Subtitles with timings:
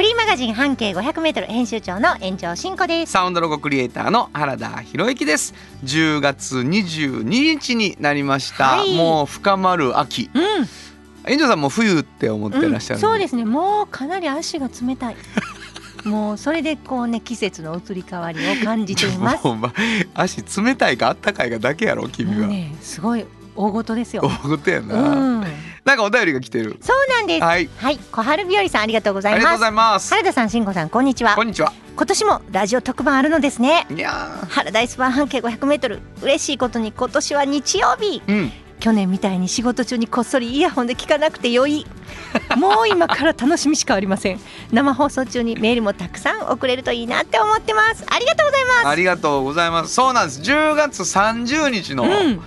[0.00, 3.12] フリーマガジン半径 500m 編集長の延長真子です。
[3.12, 5.52] サウンドロゴクリエイターの原田博之です
[5.84, 13.44] 10月22日になりました、はいもう深まる秋うん、園長さんも冬って思ってらっしゃる、そうですね。
[13.44, 15.16] もうかなり足が冷たい。
[16.08, 19.44] もうそれでこうね季節の移り変わりを感じています。
[19.46, 19.74] もうま
[20.14, 24.22] 足冷たいかあったかいかだけやろ君は、ねすごい大事ですよ。
[24.22, 25.46] 大事やうな、ん、
[25.84, 26.76] なんかお便りが来てる。
[26.80, 27.44] そうなんです。
[27.44, 27.68] はい。
[27.76, 29.38] はい、小春日和さんありがとうございます。
[29.38, 29.68] ありがとうござ。
[29.68, 30.10] います。
[30.10, 31.34] 原田さん、慎吾さん、こんにちは。
[31.34, 31.42] こ。
[31.42, 31.72] んにちは。
[31.96, 33.86] 今年もラジオ特番あるのですね。
[33.90, 34.10] いや
[34.48, 38.22] 原田イスバー半径 500m 嬉しいことに今年は日曜日。
[38.26, 38.52] ーうん。
[38.80, 41.86] 去年みたいに仕事中にこっそりイヤホンで聞かなくてよい。
[42.56, 44.40] もう今から楽しみしかありません。
[44.72, 48.04] 生放送中にメールもたくさん送れるといいなって思ってます。
[48.08, 48.88] ありがとうございます。
[48.88, 49.92] ありがとうございます。
[49.94, 50.40] そうなんです。
[50.40, 52.42] 10月30日のうん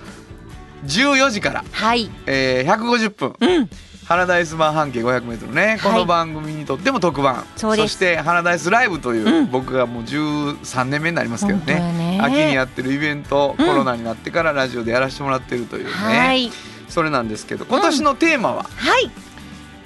[0.84, 2.10] 14時から、はい。
[2.26, 3.70] えー、150分うん。
[4.04, 7.46] ハラダイス版半径 500m ね、この番組にとっても特番。
[7.56, 9.50] そしてハラダイスライブという、うん。
[9.50, 11.74] 僕がもう13年目になりますけどね。
[11.74, 12.18] ね。
[12.20, 13.66] 秋にやってるイベント、うん。
[13.66, 16.50] コロナになってからラジオでやらせてもらってるというね、はい。
[16.88, 19.10] それなんですけど今年のテーマは、はい、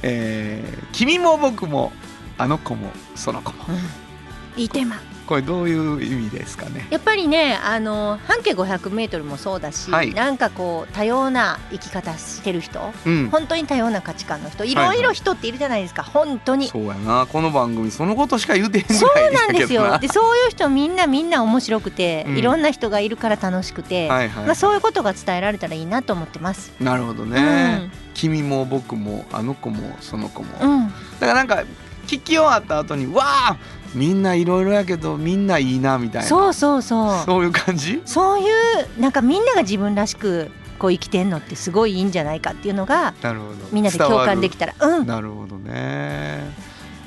[0.02, 1.92] えー君も僕も
[2.36, 3.64] あの子もその子も。
[4.56, 4.96] いいテーマ
[5.28, 6.86] これどういう意味ですかね？
[6.88, 10.14] やっぱりねあの半径 500m もそうだし、はい。
[10.14, 13.28] なんかこう多様な生き方してる人うん。
[13.28, 14.96] 本当に多様な価値観の人いはいはい。
[14.96, 16.68] ろいろ人っているじゃないですか本当に。
[16.68, 19.98] そうやなこの番組そのことしか言うてへんぐそうなんですよ。
[20.00, 22.38] でそういう人みんなみんな面白くて、うん。
[22.38, 26.72] いろんな人がいるから楽しくて、はいはい、まあ、そういうことが伝えられたらいいなと思ってます。
[26.80, 31.64] なるほどね、君も僕もあの子もその子も、うん、うん、だからなんか
[32.06, 33.56] 聞き終わった後にわあ
[33.94, 36.28] みんないろいろやけどみんないいなみたいな。
[36.28, 37.24] そうそうそう。
[37.24, 38.02] そういう感じ？
[38.04, 43.54] そういうなんかみんなが自分らしくこう生きてんのってすごいいいんじゃないかっていうのがなるほど。
[43.72, 46.54] みんなで共感できたたら、うん、なるほどね。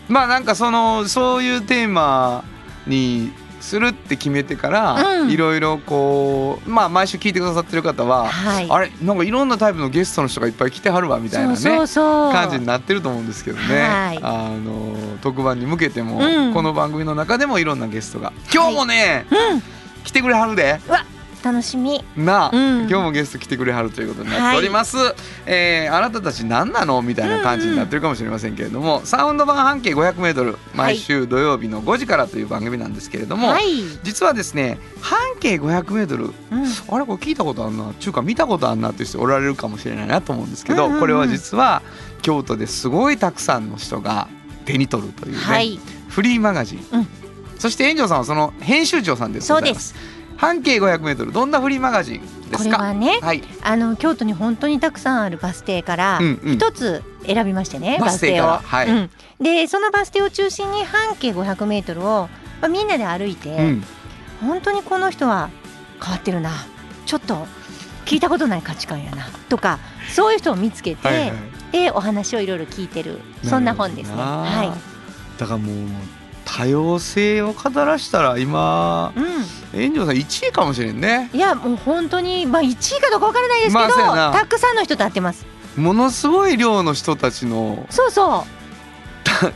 [0.10, 2.44] まあなんかそのそういうテーマ
[2.86, 5.30] にするって決めてからうん。
[5.32, 8.68] いろいろこうまあ毎週聞いてくださってる方は、はい。
[8.70, 11.88] あれなんかいろんなタイプのゲストの人がいっぱい来てはるわみたいなね。
[11.88, 14.20] 感じになってると思うんですけどね、はい。
[14.22, 16.54] あの特番に向けても、うん。
[16.54, 18.34] この番組の中でもいろんなゲストが。
[18.54, 19.62] 今日もね、うん、
[20.04, 20.80] 来てくれはるで
[21.44, 22.04] 楽しみ。
[22.16, 22.80] なあ、うん。
[22.82, 24.98] 今日もゲスト来てくれはるということになっております、
[25.46, 27.02] えーあなたたち何なの？
[27.02, 33.66] みたいな感じになってるかもしれませんけれども、サウンド版半径 500m 毎週土曜日の5時からという番組なんですけれども、はい。
[34.04, 41.00] 実はですね半径 500m うん、あれこれ聞いたことあるなちゅうか見たことあるなっていう人おられるかもしれないなと思うんですけど、うんうんうん。
[41.02, 41.82] これは実は
[42.22, 44.28] 京都ですごいたくさんの人が
[44.66, 45.80] 手に取るというね、はい。
[46.10, 47.08] フリーマガジン、うん。
[47.58, 49.96] そして園長さんはその編集長さんでございます
[50.42, 52.78] 半径 500m どんなフリーマガジンでこすか？
[52.78, 56.54] れはね、はい、あの京都に本当にたくさんあるバス停からうんうん。
[56.56, 58.58] 一つ選びましてね、バス停から？
[58.58, 58.90] はい。
[58.90, 59.10] うん、
[59.40, 62.28] でそのバス停を中心に半径 500m を、
[62.60, 63.84] まあ、みんなで歩いて、うん、
[64.42, 65.52] 本当にこの人は
[66.04, 66.50] 変わってるな
[67.06, 67.46] ちょっと
[68.06, 69.78] 聞いたことない価値観やなとか
[70.12, 71.32] そういう人を見つけて、はいはい。
[71.72, 74.16] でお話をいろいろ聞いてるそんな本ですね。
[74.18, 75.40] はい。
[75.40, 75.76] だからもう
[76.62, 79.14] 多様性を語らしたら今
[79.74, 81.32] う園長さん1位かもしれんね。
[81.36, 85.44] ん、いやもう本当にまあ1位かどうかわからないですけど、まあたくさんの人と会ってます。
[85.76, 88.61] ものすごい量の人たちのそうそた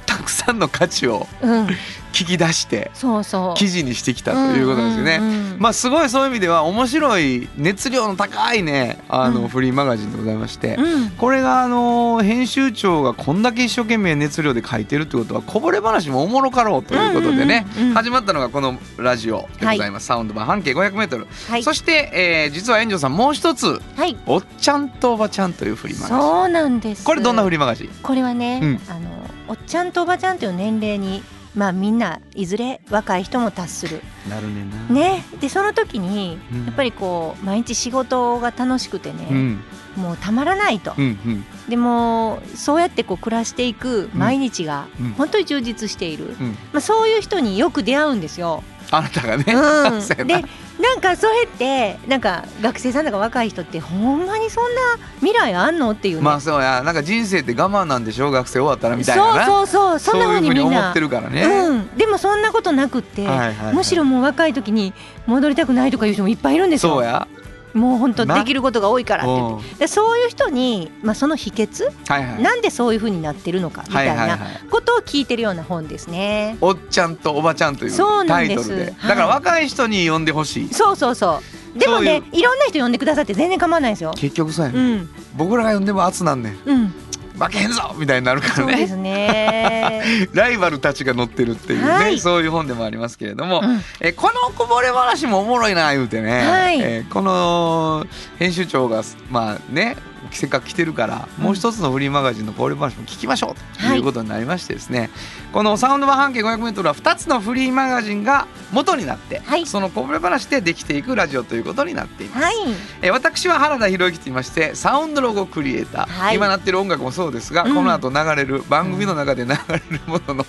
[0.06, 1.66] たくさんの価値をう、うん、
[2.12, 3.58] 聞き出してそうそう。
[3.58, 5.18] 記事にしてきたということですよね。
[5.22, 5.60] うんうんうん。
[5.60, 9.48] まあすごいそういう意味では面白い熱量の高いねあのうん。
[9.48, 11.10] フリーマガジンでございまして、うん。
[11.12, 17.96] これがあの編集長がこんだけ一生懸命熱量で書いてるってことはこぼれ話もおもろかろうということでね、うんうんうんうん。
[17.96, 21.64] 始まったのがこのラジオでございます、サウンド版半径 500m、はい。
[21.64, 26.18] そして、えー実は園長さんもう一つはい「おっちゃんとおばちゃん」というフリーマガジン。
[26.20, 27.04] そうなんです。
[27.04, 27.90] これどんなフリーマガジン？
[28.02, 28.82] これはね、うん。
[28.90, 31.24] あのおっちゃんとおばちゃんという年齢に
[31.56, 34.02] まあみんないずれ若い人も達する。
[34.30, 34.94] なるねな。
[34.94, 35.24] ね。
[35.40, 36.66] でその時にうん。
[36.66, 39.64] やっぱりこう毎日仕事が楽しくてね、うん。
[39.96, 41.46] もうたまらないと、うんうん。
[41.70, 45.12] でもそうやってこう暮らしていく毎日がうん。
[45.12, 46.52] 本当に充実している、うん。
[46.74, 50.42] まあ、そういう人によく出会うんですよあなたがね、うん、でな
[50.80, 54.82] なんかそれってなんか学生さんとか若い人ってほんまにそんな
[55.20, 56.84] 未来あんのっていうね、まあそうや。
[56.84, 59.36] なんか人生って我慢なんでしょ学生終わったらみたいな。
[59.36, 63.74] なそうそうそうそんなふうにみんな思ってるからね、うん、でもそんなことなくって、はいはいはい。
[63.74, 64.94] むしろもう若い時に
[65.28, 66.96] 戻りたくないとかいう人もいっぱいいるんですよ。
[66.96, 67.28] そうや
[67.76, 69.66] もう本当なできることが多いからって。
[69.66, 72.42] ってでそういう人に、まあ、その秘訣、はいはい。
[72.42, 74.40] なんでそういう風になってるのかみたいない
[74.72, 76.58] ことを聞いてるような本ですね。
[76.62, 78.86] おっちゃんとおばちゃんというタイトルで。
[78.98, 79.10] はい。
[79.10, 80.74] だから若い人に読んでほしい。
[80.74, 81.42] そうそうそ
[81.76, 81.80] う。
[81.80, 84.14] でもねいろんな人呼んでくださって全然構わないですよ。
[84.16, 85.10] 結局そうん。
[85.36, 86.58] 僕らが読んでも圧なんねん。
[86.66, 86.94] うん、
[87.38, 88.88] 負けへんぞみたいになるからね。
[88.88, 90.30] そうね。
[90.34, 92.20] ライバルたちが載ってるっていうね、はい。
[92.20, 93.84] そういう本でもありますけれども、うん。
[94.00, 96.80] えこのこぼれ話もおもろいな言うてね、はい。
[96.80, 98.06] えーこの
[98.40, 99.96] 編集長がまあね
[100.32, 104.00] せっかく来てるから、もう一つのフリーマガジンのこぼれ話も聞きましょうとい。
[104.00, 105.10] うことになりましてですね、
[105.54, 109.66] このサウンド版半径 500m は2つのフリーマガジンが元になって、はい。
[109.66, 112.44] そのこぼれ話でできていくラジオということになっています。
[112.44, 112.56] はい。
[113.02, 116.36] えー私は原田博之と言いましてサウンドロゴクリエイター、はい。
[116.36, 117.76] 今なってる音楽もそうですが、うん。
[117.76, 120.46] この後流れる番組の中で流れるものの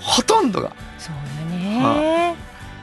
[0.00, 0.72] ほとんどが。
[0.98, 2.36] そうよね。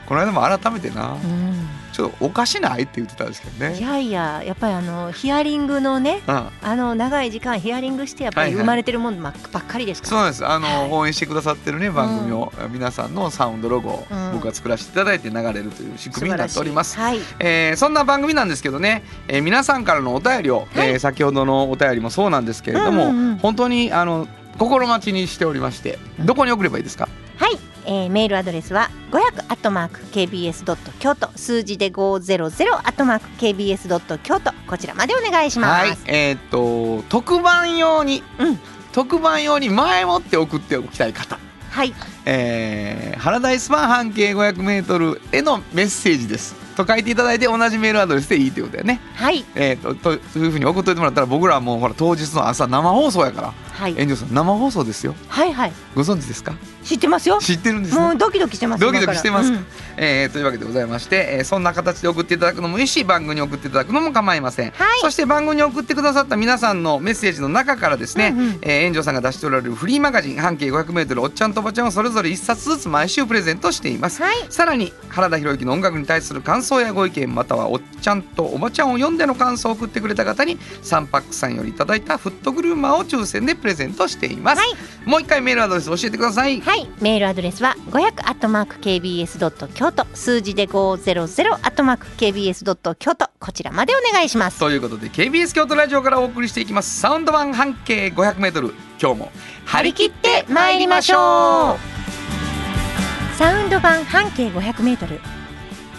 [0.06, 1.68] この間も改めてな、うん。
[1.98, 3.80] ちょっとおかしないって言ってたんですけどいね。
[3.80, 8.54] やいややっぱりあのヒアリングのねうん、あの長い時間ヒアリングしてやっぱはいはい。
[8.54, 9.32] り生まれてるものばっ
[9.64, 10.10] かりですから。
[10.10, 10.46] そうなんです。
[10.46, 10.90] あの、はい。
[10.92, 14.32] 応援してくださってるね番組を、皆さんのサウンドロゴをうん。
[14.34, 16.96] 僕が作らせていただいて流れるという仕組みになっております。
[16.96, 17.18] はい。
[17.40, 20.90] えーそんな番組なんですけどね、えー皆さんからのお便りを、はい。
[20.90, 23.38] えー先ほどのお便りもそうなんですけれども、うんうんうん。
[23.38, 24.28] 本当にあの
[24.58, 27.56] 心待ちにしておりましてどこに送ればいいですか、はい、
[27.90, 35.88] えーメールアドレスは500アットマーク kbs ドット京都数字で500アットマーク kbs ドット京都こちらまでお願いします。
[35.88, 38.58] はいえーっと特番用に、うん。
[38.92, 41.38] 特番用に前もって送っておきたい方。
[41.70, 41.94] はい、
[42.24, 46.54] えー、原大スパン半径 500m へのメッセージです。
[46.76, 49.00] と書いていただいて同じメールアドレスでいいということだよね。
[49.14, 53.54] はい、えー、ととそういうふうに送っといてもらったら僕らはもうほら当日の朝生放送やから。
[53.72, 55.14] はい、遠慮さん生放送ですよ。
[55.28, 56.54] はい、はい、ご存知ですか？
[56.84, 57.38] 知ってますよ。
[57.40, 58.00] 知ってるんですね。
[58.00, 58.80] もうドキドキしてます。
[58.80, 59.48] ドキドキしてます。
[59.48, 59.64] 今か
[59.96, 65.00] えーというわけでございまして、えーそんな形で送っていただくのもいいし番組に送っていただくのも構いません、はい。
[65.00, 68.58] そして番組に送ってくださった皆さんのメッセージの中からですね、うんうん。
[68.62, 74.34] えー園長さんが出しておられるフリーマガジン半径 500m おっちゃんとおばちゃんをそれぞれ1冊ずつ毎週プレゼントしています、はい。
[74.50, 85.08] さらに原田博之の音楽に対する感想やご意見またはおっちゃんとおばちゃんを読んでの感想を送ってくれた方にサンパックさんよりいただいたフットグルーマーを抽選でプレゼントしています、はい。
[85.08, 86.60] もう一回メールアドレス教えてください。
[86.60, 94.58] はい、メールアドレスは500アットマーク kbs ドット京都数字で500アットマーク kbs ドット京都こちらまでお願いします。
[94.60, 97.00] ということで KBS 京都ラジオからお送りしていきます。
[97.00, 99.32] サウンド版半径 500m 今日も
[99.64, 103.36] 張り切って参りましょう。
[103.36, 105.20] サウンド版半径500メートル。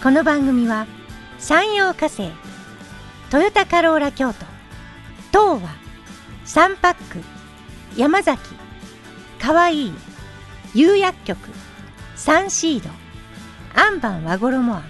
[0.02, 0.86] この番組は
[1.38, 2.30] 山陽火星
[3.30, 4.46] トヨタカローラ京都
[5.30, 5.68] 東和
[6.46, 7.18] サンパック
[7.96, 8.40] 山崎
[9.38, 9.92] かわいい
[10.74, 11.38] 釉薬局
[12.14, 12.90] サンシード
[13.74, 14.84] アンバン和衣あん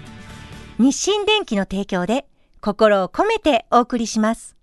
[0.77, 2.25] 日清電機の提供で
[2.59, 4.55] 心を込めてお送りします。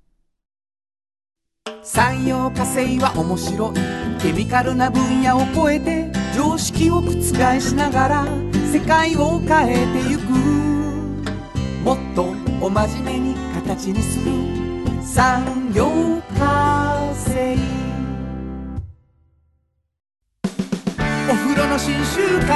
[1.82, 3.74] 産業化成は面白い。
[4.20, 7.10] ケミカルな分野を超えて常識を覆
[7.60, 8.24] しながら
[8.72, 10.22] 世界を変えてゆく。
[11.84, 14.32] もっとお真面目に形にする。
[15.02, 17.77] 産業化成。
[21.58, 22.54] お風呂の新習慣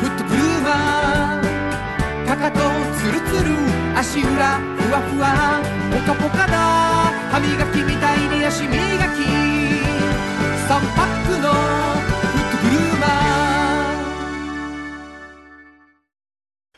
[0.00, 2.58] フットグルーマーかかと
[2.96, 3.52] ツルツル
[3.98, 5.60] 足裏ふわふわ
[5.92, 6.56] ポカポカだ
[7.30, 8.78] 歯磨きみたいに足磨き
[10.64, 13.04] 3パックのフットグルーマ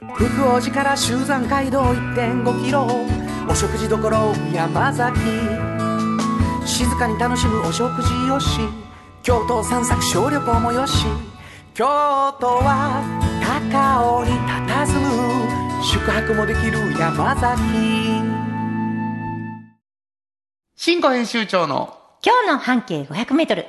[0.00, 2.88] ー福王寺から集山街道1.5キロ
[3.48, 4.00] お食事処
[4.52, 5.16] 山崎
[6.66, 8.89] 静かに楽しむお食事よし
[9.22, 11.04] 京都散策小旅行もよし
[11.74, 13.02] 京都は
[13.70, 17.60] 高尾に佇む宿泊もできる山崎。
[20.74, 23.66] 新庫編集長の今日の半径500メートル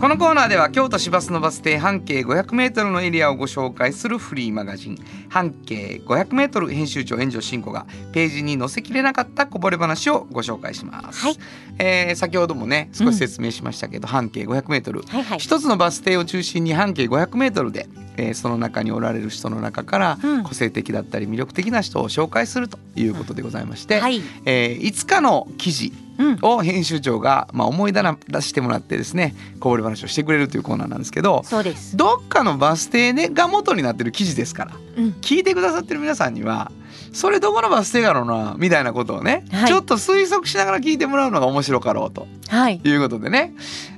[0.00, 4.98] このコーナーでは京都市バスのバス停半径 500m のエリアをご紹介するフリーマガジン。
[5.28, 11.36] 半径 500m 編集長炎上真子がページに載せきれなかったこぼれ話をご紹介します、はい。
[11.80, 15.38] えー先ほどもね少し説明しましたけど、半径 500m はいはい。
[15.40, 17.88] 一つのバス停を中心に半径 500m で、
[18.18, 20.44] えーその中におられる人の中からうん。
[20.44, 24.22] 個性的だったり魅力的な人を紹介するということでございまして、はい。
[24.44, 26.07] えーいつかの記事うん
[26.42, 28.02] を編集長が、まあ、思い出
[28.40, 31.96] してもらってですねこぼれ話をしてくれるというコーナーなんですけどそうです。
[31.96, 35.04] どっかのバス停、ね、が元になってる記事ですからうん。
[35.20, 36.72] 聞いてくださってる皆さんには
[37.12, 39.68] それどこのバス停やろうなみたいなことをね、はい。
[39.68, 42.80] ちょっと推測しながら聞いてもらうのが面白かろうとはい。
[42.82, 43.54] いうことでね。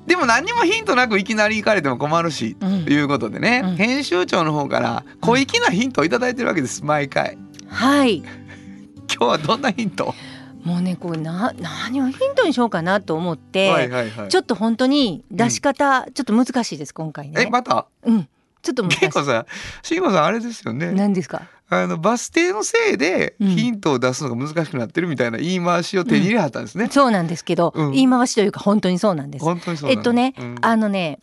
[0.07, 2.85] でも何にもヒントなくいきなり行かれても困るし、うん。
[2.85, 3.77] ということでね、うん。
[3.77, 7.37] 編集長の方から小粋なヒントをいただいてるわけです毎回。
[7.69, 8.23] はい。
[9.13, 10.15] 今日はどんなヒント、
[10.65, 17.45] もうねこうな何をヒントにしようかなと思って、はいはいはいちょっと本当に出し方、ちょっと難しいです今回ね。
[17.47, 17.87] えまた？
[18.05, 18.29] うん。
[18.63, 18.87] ちょっと。
[18.87, 19.47] 結構さ
[19.83, 21.43] 慎吾さんあれですよね何ですか？
[21.73, 29.45] あのバス停のせいでうんヒントを出すのが難しくなってるみたいな言い回しを手に入れはったんですね、そうなんですけど、うん言い回しというか本当にそうなんです。
[29.45, 31.21] 本当にそうえっとね、うんあのね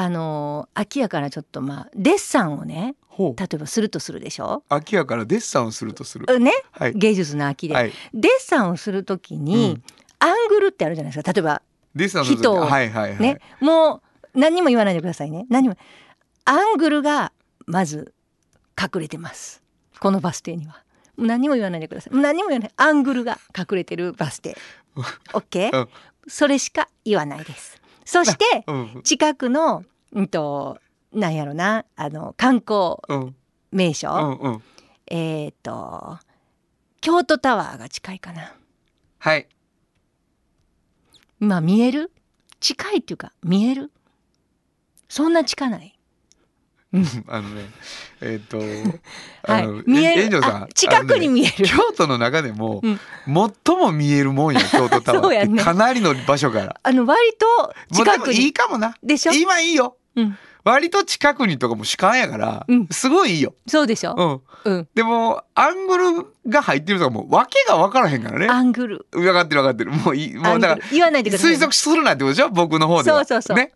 [0.00, 4.62] あのー秋やからちょっとまあデッサンをね例えばするとするでしょ？
[4.68, 6.38] 秋やからデッサンをするとする。
[6.38, 6.52] ね。
[6.70, 6.92] はい。
[6.94, 7.92] 芸術の秋で、はい。
[8.14, 9.82] デッサンをするときに、うん。
[10.20, 11.32] アングルってあるじゃないですか。
[11.32, 11.62] 例えば
[11.96, 12.60] デッサンする人を。
[12.60, 13.20] はいはいはい。
[13.20, 14.02] ね、も
[14.34, 15.46] う何にも言わないでくださいね。
[15.50, 15.76] 何も。
[16.44, 17.32] アングルが
[17.66, 18.14] まず
[18.80, 19.64] 隠れてます。
[19.98, 20.84] このバス停には。
[21.16, 22.16] 何にも言わないでください。
[22.16, 22.72] 何にも言わない。
[22.76, 24.56] アングルが隠れてるバス停。
[25.34, 25.88] OK、うん。
[26.28, 27.77] それしか言わないです
[28.10, 29.02] そしてうん。
[29.04, 30.78] 近くのうんと
[31.12, 33.36] なんやろなあの観光うん。
[33.70, 34.08] 名所、
[34.40, 34.62] うんうん。
[35.08, 36.18] えっ、と
[37.02, 38.54] 京都タワーが近いかな。
[39.18, 39.46] はい。
[41.38, 42.10] まあ見える？
[42.60, 43.92] 近いっていうか見える？
[45.10, 45.97] そんな近ない
[47.28, 47.62] あのね
[48.22, 49.00] えっとはい。
[49.42, 50.40] あの見える。
[50.40, 51.66] さんあ近くに見える。
[51.66, 53.00] 京都の中でもうん。
[53.66, 55.64] 最も見えるもんや京都タワーねて。
[55.64, 56.80] かなりの場所から。
[56.82, 58.48] あの割と近くに。
[58.48, 58.94] いかもな。
[59.02, 59.32] でしょ？
[59.32, 59.96] 今いいよ。
[60.16, 60.38] うん。
[60.64, 62.88] 割と近くにとかも主観やからうん。
[62.90, 63.54] すごいいいよ。
[63.66, 64.72] そうでしょ、うん。
[64.72, 68.48] うん、でもアングルが入ってるとかもう訳が分からへんからね。
[68.48, 69.06] アングル。
[69.12, 69.92] 分かってる分かってる。
[69.92, 72.48] もういもうだからル言わないでください推ね測するなってことでしょ？
[72.50, 73.18] 僕の方では。
[73.18, 73.56] そうそうそう。
[73.56, 73.72] ね。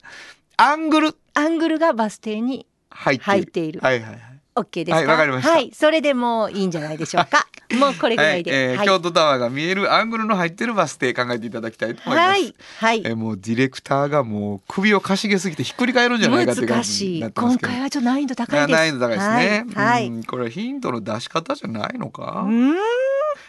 [0.56, 1.16] アングル。
[1.34, 3.80] アングルがバス停に入っている。
[3.80, 4.20] はいはいはい。
[4.54, 4.96] OK ですか？
[4.96, 5.50] はいわかりました。
[5.50, 7.46] はいそれでもういいんじゃないでしょうか。
[7.80, 8.50] もうこれぐらいで。
[8.50, 8.86] はい、えーはい。
[8.86, 12.28] 京都タワーが見えるアングルの入ってるバス停考えていただきたいと思います。
[12.28, 13.02] はい、はい。
[13.06, 16.44] えーもうディレクターがもう首をかしげすぎてひっくり返るんじゃない。
[16.44, 17.30] かって感じに。
[17.32, 18.76] 今回はちょっと難易度高いです。
[18.76, 19.64] 難易度高いですね。
[19.74, 20.08] はい、はい。
[20.08, 22.44] うんこれはヒントの出し方じゃないのか？
[22.46, 22.76] うん。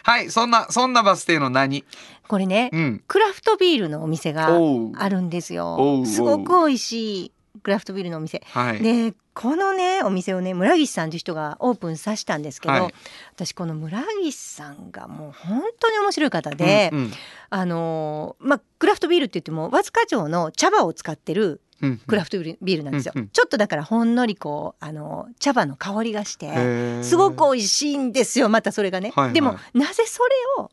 [0.04, 1.84] はい、そんなそんなバス停の何？
[2.26, 3.02] これね、うん。
[3.06, 4.48] クラフトビールのお店が
[4.96, 6.02] あるんですよ。
[6.06, 7.32] すごく美味しい
[7.64, 8.42] クラフトビールのお店。
[8.52, 8.80] はい。
[8.80, 12.94] でこのねお店をね村岸さんという人がオープンさせたんですけど、はい。
[13.34, 17.12] 私この村岸さんがもう本当に面白い方で、うん
[17.50, 21.98] あのーまあクラフトビールって言っても和塚町の茶葉を使ってるうんうん。
[21.98, 23.28] クラフトビールなんですよ、うんうん。
[23.28, 29.34] ちょっとだからほんのりこうあの茶葉の香りがしてすごく美味しいんですよまたそれがね、はいはい。
[29.34, 30.70] でもなぜそれを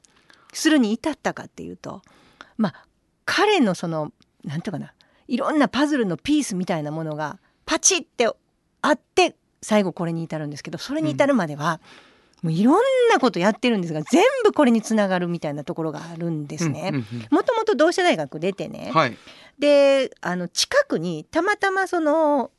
[0.53, 2.01] するに至ったかっていうと
[2.57, 2.85] まあ
[3.25, 4.11] 彼のその
[4.43, 4.93] なんていうかな
[5.27, 8.27] いろんなパズルのピースみたいなものがパチって
[8.81, 11.79] あって最後これに至るんですけどそれに至るまでは、
[12.41, 16.91] もういろんなことやってるんですが全部これにつながるみたいなところがあるんですね。
[17.29, 19.17] もともと同志社大学出てね、うんはい。
[19.59, 22.51] であの近くにたまたまその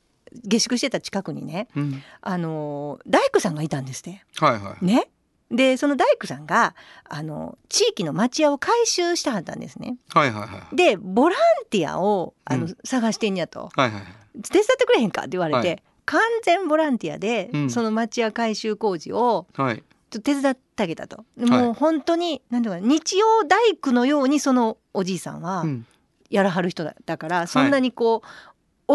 [0.45, 4.85] 下宿してた近くにねうんあの大工さんがいたんですってはいはい。
[4.85, 5.09] ね。
[5.53, 9.97] でその大工さんがあの地域の町屋を改修してはったんですね。
[10.15, 10.77] はいはいはい。
[10.77, 11.39] でボラン
[11.71, 14.03] ティアをあの、うん探してんやとはいはい。
[14.51, 19.77] 「手伝ってくれへんか?」って言われて、はい完全ボランティアで、うんその町屋改修工事をはい。
[20.11, 21.19] ちょっと手伝ってあげたと。
[21.19, 25.87] はいもう本当に何ていうかな日曜大工のようにそのおじいさんはうん
[26.29, 28.29] やらはる人だだから、そんなにこう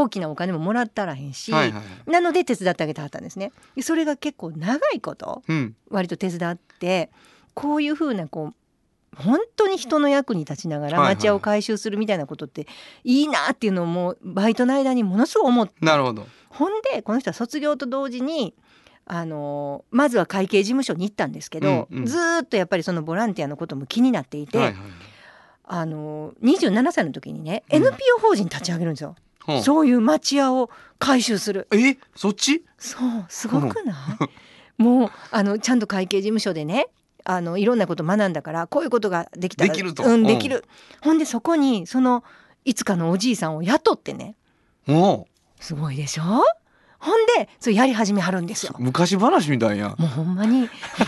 [0.01, 2.12] 大きなお金ももらったらへんし、はいはい。
[2.12, 3.51] なので手伝ってあげてはったんですね。
[3.75, 5.75] でそれが結構長いことうん。
[5.89, 7.10] 割と手伝って
[7.54, 8.56] こういうふうなこう
[9.16, 12.68] 本当に人の役に立ちながら町屋を改修するみたいなことって
[13.04, 16.27] いいなっていうのをもうバイトの間にものすごい思ってなるほど。
[16.50, 18.54] ほんでこの人は卒業と同時に
[19.06, 24.75] あのまずは会計事務所に行ったんですけど、うんうんずーっとやっぱりそのボランティアのことも気になっていて、はいはい。
[25.70, 29.16] あの27歳の時にね、うん NPO 法人立ち上げるんですよ。
[29.16, 31.68] ほうそういう町屋を改修する。
[31.72, 31.98] え？
[32.16, 32.63] そっち？
[32.77, 34.18] そうすごくな
[34.80, 34.82] い？
[34.82, 36.88] もうあのちゃんと会計事務所でね
[37.24, 40.04] あのいろんなこと学んだからこういうことができたらできると。
[40.04, 40.24] うん、うん。
[40.24, 40.66] できる。
[41.01, 42.24] ほんでそこにその
[42.66, 44.36] いつかのおじいさんを雇ってね。
[44.86, 45.27] も
[45.60, 46.24] すごいでしょ？
[47.00, 48.82] ほんでそれやり始めはるんですよう。
[48.82, 49.96] 昔話みたいや。
[49.98, 50.68] もうほんまにもう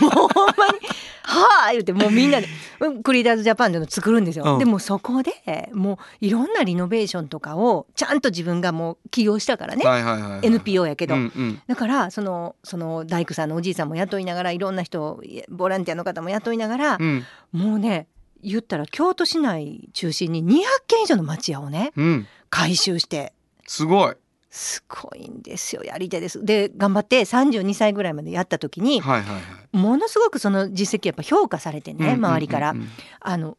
[0.10, 0.80] ほんまに
[1.24, 2.48] 「はあ」言ってもうみんなで
[2.80, 4.46] うんクリエイターズジャパンでの作るんですよ。
[4.46, 10.40] うんでもそこでもういろんなリノベーションとかをちゃんと自分がもう起業したからね、はいはいはいはい。
[10.44, 11.62] NPO やけど、うんうん。
[11.68, 17.26] だからそのその大工さんのおじいさんも雇いながらいろんな人ボランティアの方も雇いながら、うん。
[17.52, 18.08] もうね
[18.42, 23.34] 言ったら京都市内中心に200軒以上の町屋をねうん改修して
[23.68, 24.16] すごい
[24.50, 25.84] すごいんですよ。
[25.84, 26.44] やり手です。
[26.44, 29.78] で頑張って32歳ぐらいまでやった時にはいはいはい。
[29.78, 32.72] ものすごくその実績やっぱ評価されてね周りから。
[32.72, 32.84] うんうん。
[32.84, 32.90] うん
[33.22, 33.58] あの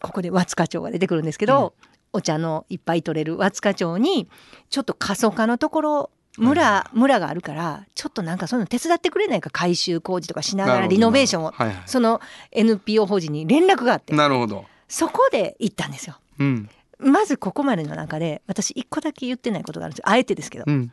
[0.00, 1.74] ここで和塚町が出てくるんですけど、
[2.12, 4.28] お茶のいっぱい取れる和塚町に
[4.70, 11.82] ちょっと過疎化のところ村、村があるからちょっとなんかそういうの手伝ってくれないか改修工事とかしながらリノベーションをはいはい。
[11.86, 12.20] その
[12.52, 14.64] NPO 法人に連絡があってなるほど。
[14.88, 16.18] そこで行ったんですよ。
[16.38, 20.08] うんまずここまでの中で私一個だけ言ってないことがあるんですよ。
[20.08, 20.92] あえてですけどうん。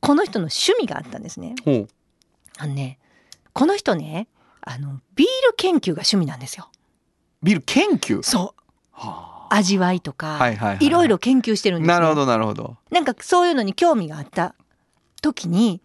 [0.00, 1.54] この人の趣味があったんですね。
[2.58, 2.98] あのね
[3.52, 4.28] この人ね
[4.60, 6.70] あのビール研究が趣味なんですよ。
[7.42, 8.22] ビール研究？
[8.22, 8.62] そう。
[8.92, 10.88] は味わいとか、はいはいはいい。
[10.90, 11.94] ろいろ研究してるんですね。
[11.94, 12.76] なるほどなるほど。
[12.90, 14.54] なんかそういうのに興味があった
[15.20, 15.82] 時に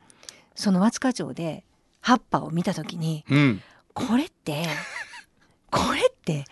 [0.55, 1.65] その和塚町で
[1.99, 3.61] 葉っぱを見た時にうん。
[3.93, 4.65] これって
[5.71, 6.45] これって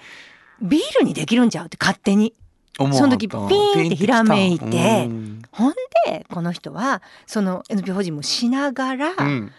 [0.61, 2.33] ビールにできるんちゃうって勝手に
[2.77, 5.09] その時ピーンってひらめいて
[5.51, 5.73] ほん
[6.07, 9.51] でこの人はその NPO 法人もしながら、うん。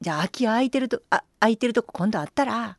[0.00, 2.76] じゃあ空き家空いてるとあ空いてるとこ今度あったら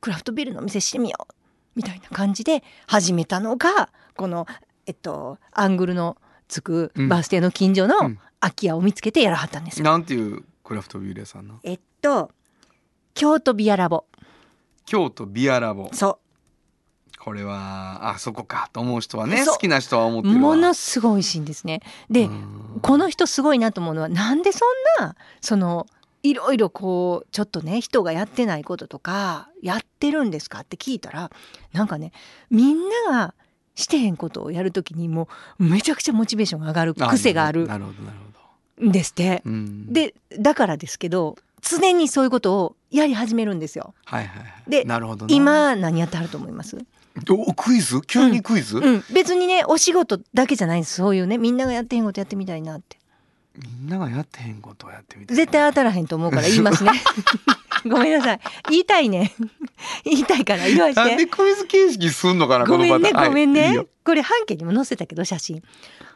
[0.00, 1.34] クラフトビールのお店してみよう。
[1.74, 4.46] みたいな感じで始めたのがこの
[4.86, 6.16] えっとアングルの
[6.46, 7.08] つくうん。
[7.08, 8.18] バス停の近所のうん。
[8.40, 9.84] 空き家を見つけてやらはったんですよ。
[9.84, 12.30] なんていうクラフトビール屋さんなえっと
[13.14, 14.04] 京都ビアラボ。
[14.86, 15.88] 京都ビアラボ。
[15.92, 16.20] そ
[17.24, 20.40] これはあそこかと思う人はね好きな人は思ってうるわ。
[20.42, 21.80] ものすごい美味しいんですね。
[22.10, 22.80] でうん。
[22.82, 24.66] この人すごいなと思うのはなんでそ
[25.00, 25.86] んなその
[26.22, 30.60] いろいろこうちょっとね人がやってないこととかやってるんですか？
[30.60, 31.30] って聞いたら
[31.72, 32.12] なんかね
[32.50, 32.76] みん
[33.08, 33.34] なが
[33.74, 35.28] してへんことをやるときにも
[35.58, 38.88] うめちゃくちゃモチベーションが上がる癖があるなるほどなるほど。
[38.88, 39.40] んですって。
[39.46, 39.92] うん。
[39.92, 43.94] でだからですけど常にそういうことをやり始めるんですよ。
[44.04, 44.70] はいはいはい。
[44.70, 45.34] でなるほどな。
[45.34, 46.76] 今何やってはると思います？
[47.30, 48.00] おクイズ？
[48.02, 50.94] 急にクイズ、うん、別にねお仕事だけじゃないんです。
[50.94, 52.98] そういうねみんながやってへんことやってみたいなって。
[53.56, 56.90] みんながやってへんことをやってみて絶対当たらへんと思うから言いますね。
[57.88, 58.40] ごめんなさい。
[58.70, 59.32] 言いたいね。
[60.04, 63.76] 言いたいから言わなんしてでクイズ形式すんのかなごめんねごめんね。
[63.76, 65.62] はいこれ半径にも載せたけど写真。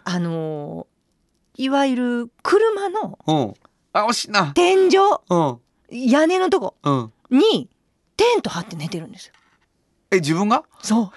[0.04, 0.98] あのー
[1.60, 3.54] いわゆる車のうん。
[3.92, 4.52] あ惜しいな。
[4.54, 4.96] 天井。
[5.28, 5.58] うん。
[5.90, 7.12] 屋根のとこうん。
[7.30, 7.68] に
[8.16, 9.32] テント張って寝てるんですよ
[10.10, 10.64] え自分が？
[10.82, 11.02] そう。
[11.02, 11.12] わか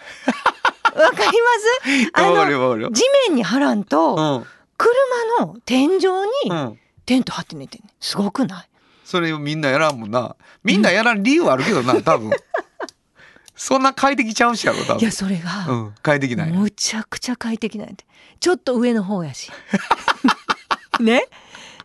[1.12, 2.12] ります？
[2.14, 4.46] あの地面に張らんとうん。
[4.78, 6.80] 車の天井うにん。
[7.06, 7.92] テント張って寝てんねん。
[8.00, 8.70] すごくない？
[9.06, 10.36] それをみんなやらんもんな。
[10.64, 12.32] みんなやらん理由はあるけどな多分。
[13.56, 15.00] そんな快適ちゃうしやろ多分。
[15.02, 15.94] いやそれが、うん。
[16.02, 18.06] 快適ないむちゃくちゃ快適なんやて。
[18.40, 19.52] ちょっと上の方やし。
[21.00, 21.28] ね？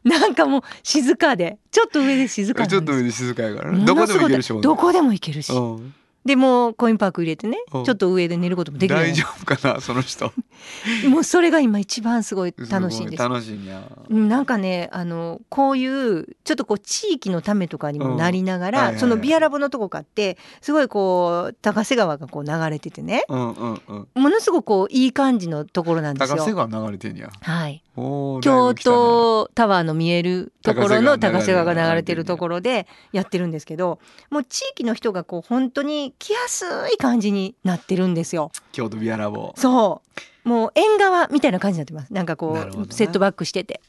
[0.05, 1.59] なんかもう静かで。
[1.71, 3.79] ちょっと上で静かちょっと上で静かやからね。
[3.79, 5.95] もどこでも行けるしどこでも行けるし、うん
[6.27, 7.85] でもうコインパーク入れてね、うん。
[7.85, 10.33] ちょっと上で寝ることもできる大丈夫かなその人。
[11.09, 13.23] もうそれが今一番すごい楽しいんです。
[13.23, 13.83] ご楽しいんや。
[14.11, 19.01] うんなんかねあのこういうちょっとこう地域のためとかにもなりながら、うんはいはいはい。
[19.01, 23.25] そのビアラボのとこかってすごいこう高瀬川がこう流れててね。
[23.29, 24.09] うんうんうん。
[24.15, 26.37] ものすごくこういい感じのところなんですよ。
[26.37, 27.31] 高瀬川流れてんや。
[27.41, 33.99] はい、おーだい京都タワーの見えるところの高瀬川川が流れてるところでやってるんですけど
[34.31, 38.51] もう地域の人がこう本当に来やすい感じになってるんですよ。
[38.73, 39.55] 京都ビアラボ。
[39.57, 40.03] そ
[40.45, 40.49] う。
[40.49, 42.13] もう縁側みたいな感じになってます。
[42.13, 43.81] なんかこうセットバックしてて。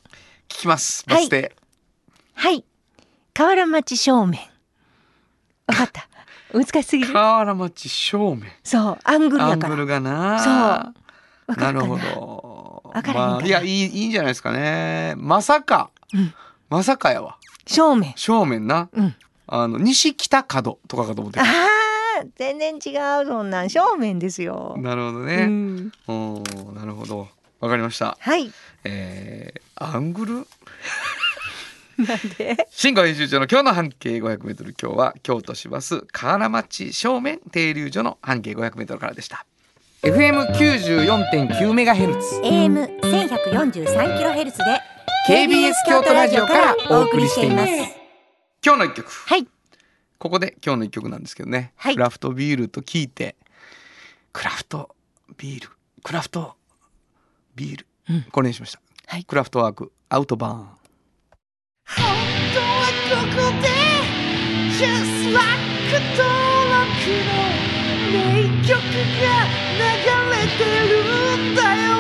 [0.50, 1.04] 聞きます。
[1.08, 1.56] はいバス停。
[2.34, 2.66] はい。
[3.34, 4.40] 河原町正面。
[5.68, 6.08] わかった。
[6.54, 7.14] 難しすぎる。
[7.14, 8.52] 河原町正面。
[8.64, 8.98] そう。
[9.04, 10.40] アングルアングルがな。
[10.40, 10.50] そ
[11.54, 11.56] う。
[11.56, 11.72] な。
[11.72, 12.82] なるほど。
[12.86, 13.28] わからへんかな。
[13.34, 15.14] まあいやいいいいんじゃないですかね。
[15.18, 16.34] まさか、うん
[16.70, 17.38] まさかやわ。
[17.66, 18.14] 正面。
[18.16, 18.90] 正面な。
[18.94, 19.16] うん。
[19.48, 23.70] あの西北角とかかと思ってあたー全然違うそんなん。
[23.70, 27.30] 正面ですよ、うなるほどね、ん、おーなるほど。
[27.62, 28.18] わかりました。
[28.20, 28.52] はい。
[28.84, 30.34] えー、アングル？
[32.06, 32.68] なんで？
[32.70, 39.46] 新語編集長の今日の半径 500m 今日は京都市バス河原町正面停留所の半径 500m からでした。
[40.04, 42.42] FM94.9 メガヘルツ。
[42.44, 44.66] AM 千百四十三キロヘルツで
[45.28, 47.70] KBS 京都ラジオからお送りしています。
[48.66, 49.12] 今日の一曲。
[49.12, 49.46] はい。
[50.18, 51.96] ここで今日の一曲なんですけどね、はい。
[51.96, 53.36] クラフトビールと聞いて。
[54.32, 54.96] クラフト
[55.36, 55.70] ビール。
[56.02, 56.54] クラフト
[57.56, 58.22] ビール、うん。
[58.32, 59.26] これにしました、はい。
[59.26, 60.56] クラフトワークアウトバーン。
[60.56, 60.66] 本
[62.54, 63.68] 当はここで
[64.80, 65.46] Just like
[66.16, 66.24] 登
[66.72, 66.88] 録
[67.28, 67.36] の
[68.14, 69.44] 名曲が
[69.76, 69.84] 流
[70.32, 71.97] れてるんだよ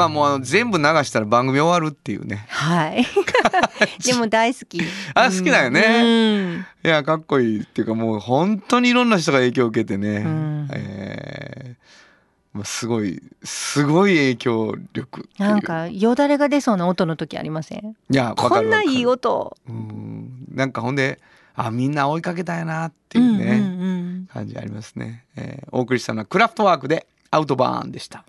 [0.00, 2.46] まあもうあの全部流したら番組終わるっていうね。
[2.48, 3.06] はい。
[4.04, 4.80] でも大好き。
[5.14, 6.64] あ好きだよね。
[6.84, 6.88] うん。
[6.88, 10.68] いやかっこいいっていうかもう本当にいろんな人が影響を受けてね、ん。
[10.72, 11.80] えー。
[12.52, 17.94] まあすごいすごい影響力なんかよだれが出そうな音の時ありません？
[18.10, 19.56] いやこんないい音。
[19.68, 20.46] るうん。
[20.52, 21.20] なんかほんで
[21.54, 24.26] あみんな追いかけたいなっていうね、うんうん。
[24.32, 28.24] 感じありますね、えーお送りしたのはクラフトワークでアウトバーンでした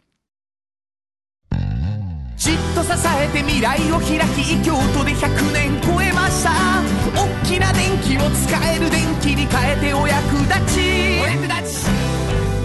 [2.41, 6.49] じっと支えて未来を開き京都で100年超えました。
[7.13, 11.21] 大きな電気を使える電気に変えてお役立ち。
[11.21, 11.87] お役立ち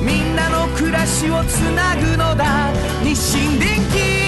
[0.01, 2.73] みんなの暮らしをつなぐのだ。
[3.05, 4.27] 日清電気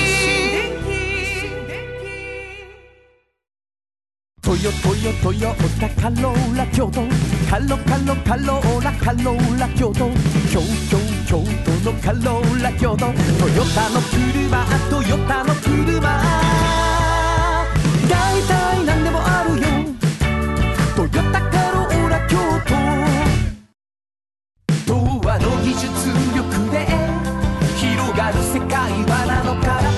[4.43, 7.01] トヨトヨトヨタカローラ京都。
[7.49, 10.11] カロカロカローラカローラ京都。
[10.53, 11.45] 京京京都
[11.93, 13.13] のカローラ京都トヨ
[13.75, 16.01] タの車トヨタの車
[18.09, 19.67] 大体何でもあるよ
[20.97, 22.39] トヨタカローラ京
[24.87, 24.95] 都童
[25.29, 25.85] 話の技術
[26.35, 26.87] 力で
[27.77, 29.98] 広がる世界はなのから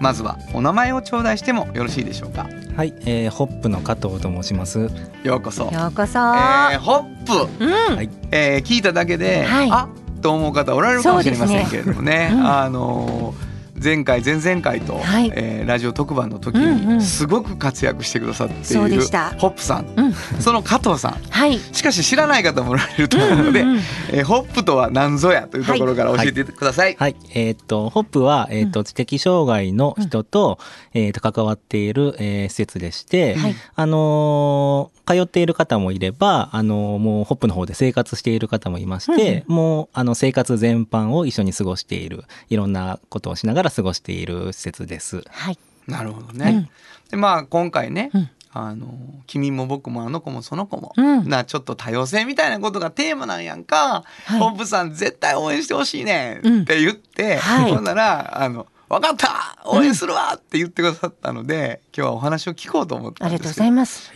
[0.00, 2.46] まずはお名前を頂戴してもよろしいでしょうか？
[2.76, 4.90] はい、えー、ホップの加藤と申します。
[5.22, 5.64] ようこそ。
[5.64, 8.10] ようこそ、えー、ホップ、うん、はい。
[8.30, 9.68] えー聞いただけで、はい。
[9.70, 9.88] あ
[10.20, 12.28] と思う方おられるかもしれませんけれどもね。
[12.28, 12.34] ね。
[12.34, 12.46] うん。
[12.46, 13.45] あのー
[13.82, 15.32] 前回前々回と、はい。
[15.34, 16.98] えーラジオ特番の時うんうん。
[16.98, 19.02] にすごく活躍してくださっている
[19.38, 20.12] ホップさん、うん。
[20.40, 21.12] その加藤さん。
[21.30, 21.58] はい。
[21.58, 23.82] しかし知らない方もおられると思うので、うんうんうん。
[24.12, 26.96] えーホップとは何ぞやというところから教えてください。
[26.98, 30.58] はい、えーっと、ホップは、えーっと、知的障害の人と、
[30.94, 33.54] えーっと、関わっている、えー施設でして、はい。
[33.74, 45.22] あのー通っている方もいれば、あのーもう、ホップの方で生活している方もいまして、もう、あの、生活全般を一緒に過ごしている、いろんなことをしながら過ごしている施設です。
[45.28, 45.58] はい。
[45.86, 46.50] なるほどね。
[46.50, 46.68] うん。
[47.10, 48.30] でまあ今回ね、うん。
[48.52, 48.88] あの
[49.26, 51.28] 君も僕もあの子もその子も、うん。
[51.28, 54.40] なちょっと多様性みたいなことがテーマなんやんか、はい。
[54.40, 56.62] ホップさん絶対応援してほしいねうん。
[56.62, 57.72] って言って、はい。
[57.72, 63.54] ほんならあの分かった応援するわって言ってくださったので、今日はお話を聞こうと思ったありがとうごんです。
[63.54, 64.10] けどざいます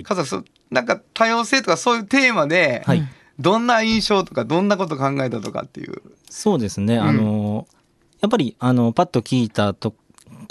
[0.71, 3.03] なんか多様性とかそういうテーマで、はい。
[3.39, 6.03] どんな印象とかどんなこと考えたとかっていう。
[6.29, 6.99] そうですね。
[6.99, 7.67] あの、
[8.21, 9.95] やっぱり、あの、パッと聞いたと、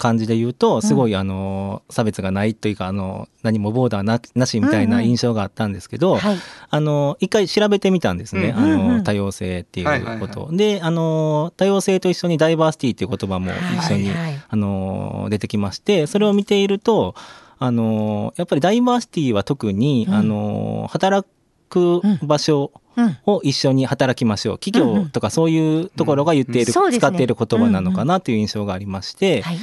[0.00, 6.36] 感じで言うと、すごい、あの、差別がないというか、あの、何もボーダーななしみたいな印象があったんですけど、はい
[6.70, 8.54] あの、一回調べてみたんですね。
[8.56, 10.46] うんあうんうんの、多様性っていうこと。
[10.46, 14.10] はで、あの、多様性と一緒にダイバーシティっていう言葉も一緒に、
[14.48, 17.14] あの、出てきまして、それを見ていると、
[17.60, 20.14] あの、やっぱりダイバーシティは特に、うん。
[20.14, 21.28] あの、働
[21.68, 23.16] く場所、うん。
[23.26, 24.58] を一緒に働きましょう。
[24.58, 26.98] 企業とかそういうところが言っている、うんね。
[26.98, 29.58] 使っている言葉なのかなという印象がありまして、はい。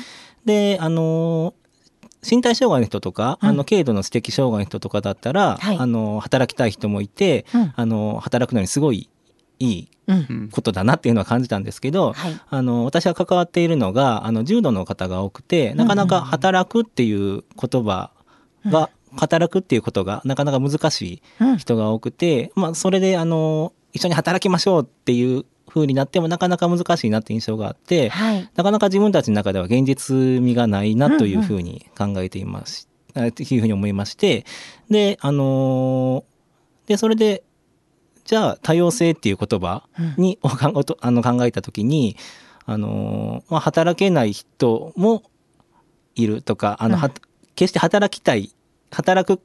[0.46, 1.54] であの
[2.28, 3.50] 身体障害の人とか、うん。
[3.50, 5.78] あの軽度の知的障害の人とかだったら、はい。
[5.78, 7.74] あの働きたい人もいて、うん。
[7.76, 9.10] あの働くのにすごい
[9.60, 12.40] いいうんうんことだなっていうのは感じたんですけど、はい。
[12.50, 18.12] あの私が関わっているのがあの重度の方が多くてなかなか働くっていう言葉
[18.66, 21.58] が、働くっていうことがなかなか難しいうん。
[21.58, 28.50] 人が多くて、まあ、それであの一緒に働きましょうっていう風になってもなかなか難しいなって印象があって、はい。
[28.56, 34.46] なかなか自分たちの中では現実味がないなというふうに考えています、あというふうに思いまして
[34.90, 36.38] であのー
[36.88, 37.44] でそれで
[38.28, 39.84] じゃあ多様性っていう言葉
[40.18, 42.18] に、おかんおとあの考えた時に
[42.66, 45.24] あのーまあ、働けない人も
[46.16, 47.02] いるとかあの、うん。
[47.02, 47.10] は
[47.56, 48.52] 決して働きたい
[48.92, 49.42] 働く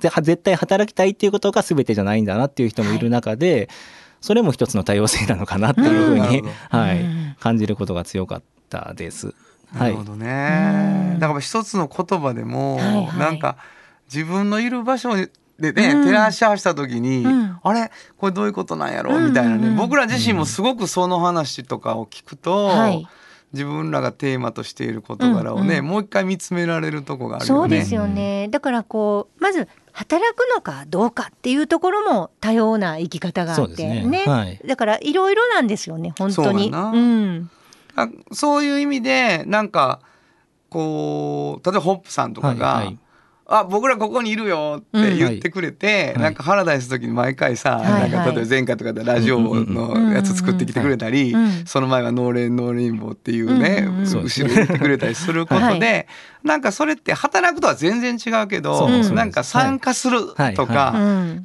[0.00, 2.98] ぜ絶対働きたいっていうことが全てじゃないんだなっていう人もい。
[2.98, 3.68] る中で、
[4.22, 7.02] それも一つの多様性なのかなっていうふうに、うん はい。
[7.02, 9.26] うん感じることが強かったです。
[9.26, 9.34] はい。
[9.80, 11.16] なるほどね。
[11.20, 13.18] だから一つの言葉でも、はいはい。
[13.18, 13.58] なんか
[14.10, 15.14] 自分のいる場所
[15.58, 16.04] でね、うん。
[16.04, 17.58] 照らし合わせた時に、うん。
[17.62, 17.90] あれ？
[18.16, 19.18] これどういうことなんやろ？
[19.20, 19.62] みたいなね、うん。
[19.62, 23.06] うんうん僕ら自身もすごくその話とかを聞くと、はい。
[23.52, 25.90] 自分らがテーマとしている事柄をね、うんうん。
[25.92, 27.60] もう一回見つめられるとこがあるよね。
[27.60, 28.48] そうですよね。
[28.48, 34.24] だからこうまず働くのかどうかっていうところも多様な生き方があってね。
[34.26, 34.60] はい。
[34.66, 36.72] だからいろいろなんですよね本当に。
[36.72, 37.50] そううん。
[37.94, 40.00] あそういう意味でなんか
[40.68, 42.98] こう例えばホップさんとかが「はいはい
[43.46, 48.10] あ僕らここにいるよ」って言ってくれて、うんなんかハラダイスの時に毎回さ、はいはい。
[48.10, 51.34] なんか例えば前回とかでラジオのやつ作ってきてくれたり、
[51.66, 54.04] その前は「No Rain No Rainbow」っていうね、うんうんうん。
[54.04, 56.06] 後ろで言ってくれたりすることで、はい。
[56.42, 60.54] なんかそれって働くとは全然違うけど、そうなんか参加するはい。
[60.54, 60.94] とか。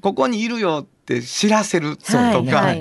[0.02, 2.76] ここにいるよって知らせるとか、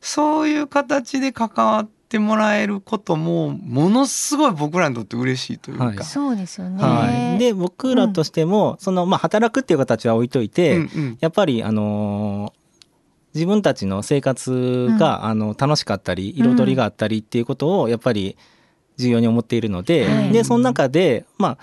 [0.00, 6.02] そういう形で関わってもらえることもものすごい僕らにとって嬉しいというか、はい。
[6.02, 6.82] そうですよね。
[6.82, 11.18] はい、で僕らとしても、そのまあ働くっていう形は置いといて、うんうん。
[11.20, 12.60] やっぱりあのー
[13.32, 18.36] 自分たちの生活が、あの楽しかったり彩りがあったりっていうことをやっぱり
[18.96, 20.32] 重要に思っているので、はい。
[20.32, 21.58] でその中でまあ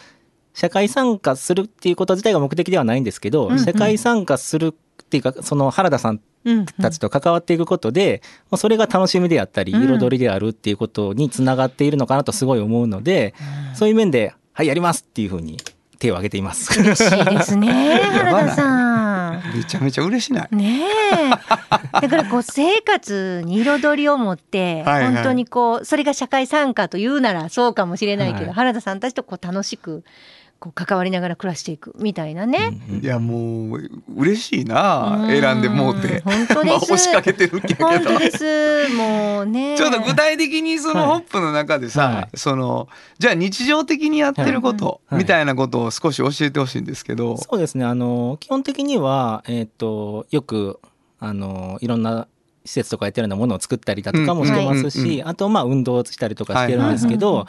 [0.53, 3.59] 社会参加するっていうこと自体が目的ではないんですけど、うんうん。
[3.59, 9.83] 社会参加するっていうかその原田さんうんたちと関わっていくことで、まあそれが楽しみであったりうん。
[9.83, 13.33] 彩りであるっていうことにつながっているのかなとすごい思うので、
[13.73, 15.57] そういう面で「はいやります」っていうふうに
[15.99, 16.79] 手を挙げています。
[16.79, 19.43] 嬉しいですね 原田さん。
[19.55, 20.55] めちゃめちゃ嬉しない。
[20.55, 21.29] ねえ。
[21.99, 25.13] だからこう生活に彩りを持ってはいはい。
[25.15, 28.53] 本当にこうそれが社会参加というならそうかもしれないけど、はい。
[28.53, 30.03] 原田さんたちとこう楽しく
[30.59, 32.79] こう関わりながら暮らしていくみたいなね。
[32.89, 35.27] うんいやもう嬉しいなうん。
[35.29, 36.21] 選んでもうて。
[36.21, 36.65] 本当です。
[36.65, 37.87] まあ押しかけてるけど。
[37.87, 38.93] 本当です。
[38.95, 39.77] もうね。
[39.77, 41.07] ちょっと具体的にそのはい。
[41.07, 42.87] ホップの中でさ、はその
[43.19, 45.19] じゃあ日常的にやってることはい。
[45.19, 47.85] みたいなことを少し教えてほしいんですけど、そうですね。
[47.85, 50.79] あの基本的には、えっとよく
[51.19, 52.27] あのいろんな
[52.67, 57.47] 施設とかやってるようなものを作ったりだとかもしてますし、うんうんうんあとまあ運動をしたりとかしてるんですけど、はいはい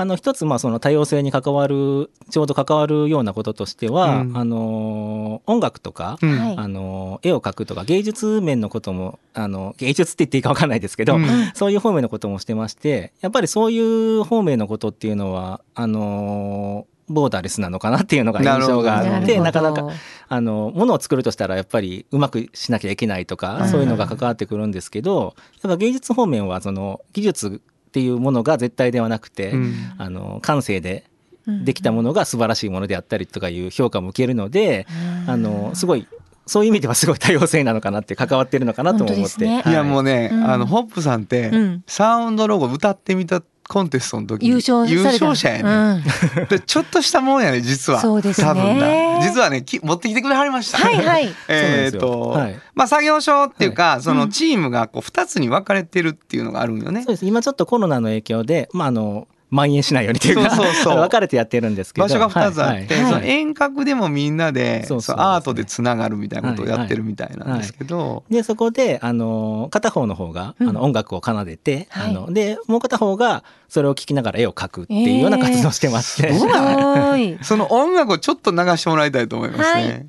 [0.00, 4.36] あの一つまあその多様性に関わるちょうど関わるようなこととしては、うん。
[4.36, 6.38] あの音楽とか、うん。
[6.38, 6.56] はい。
[6.56, 11.26] あの絵を描くとか芸術面のこともあの芸術って言っていいか分かんないですけど、うん。
[11.54, 19.88] そういう方面のこともしてましてやっぱりそういう方面のことっていうのはあのボーダーレスなのかなっていうのが印象があってなかなか
[20.28, 23.68] あのものを作るとしたらやっぱりうまくしなきゃいけないとか、うん。
[23.68, 29.74] そういうのが関わってくるんですけどやっぱ芸術方面はその技術っていうものが絶対ではなくて、うん。
[29.98, 31.04] あの感性で
[31.46, 31.64] うん。
[31.64, 34.86] できたものが素晴らしいものであったりとかいう評価も受けるので、
[35.26, 36.06] あのすごい
[36.48, 39.72] そういう意味ではすごい多様性なのかなって関わってるのかなとも思って、本当ですね。
[39.72, 41.84] いやもうね、うんあのホップさんって、うん。
[41.86, 46.04] サウンドロゴ歌ってみたコンテストの時に優勝優勝者やね、
[46.48, 48.00] でちょっとしたもんやね実は。
[48.00, 48.46] そうですね。
[48.46, 49.20] 多分な。
[49.20, 50.78] 実はねき持ってきてくれはりました。
[50.78, 51.28] はいはい。
[51.48, 52.58] えっ、と、はい。
[52.74, 54.18] まあ作業所っていうか、そうん。
[54.18, 57.02] のチームがこう2つに分かれてるっていうのがあるんよね。
[57.02, 57.26] そうです。
[57.26, 60.96] 今ちょっとコロナの影響で、まあ、あの蔓延しないようにというかそうそうそう。
[61.00, 62.06] 分かれてやってるんですけど。
[62.06, 70.68] 場所が2つあって、はいはいその遠隔でもみんなで、そうそうそのアートでつながるみたいなことをやってるみたいなんですけど、でそこであの片方の方が、うん。
[70.68, 72.10] あの音楽を奏でて、はい。
[72.10, 77.38] あのでもう片方がそれを聴きながら絵を描くっていうような活動をしてまして、えー。
[77.42, 80.06] その音楽をちょっと流してもらいたいと思いますね。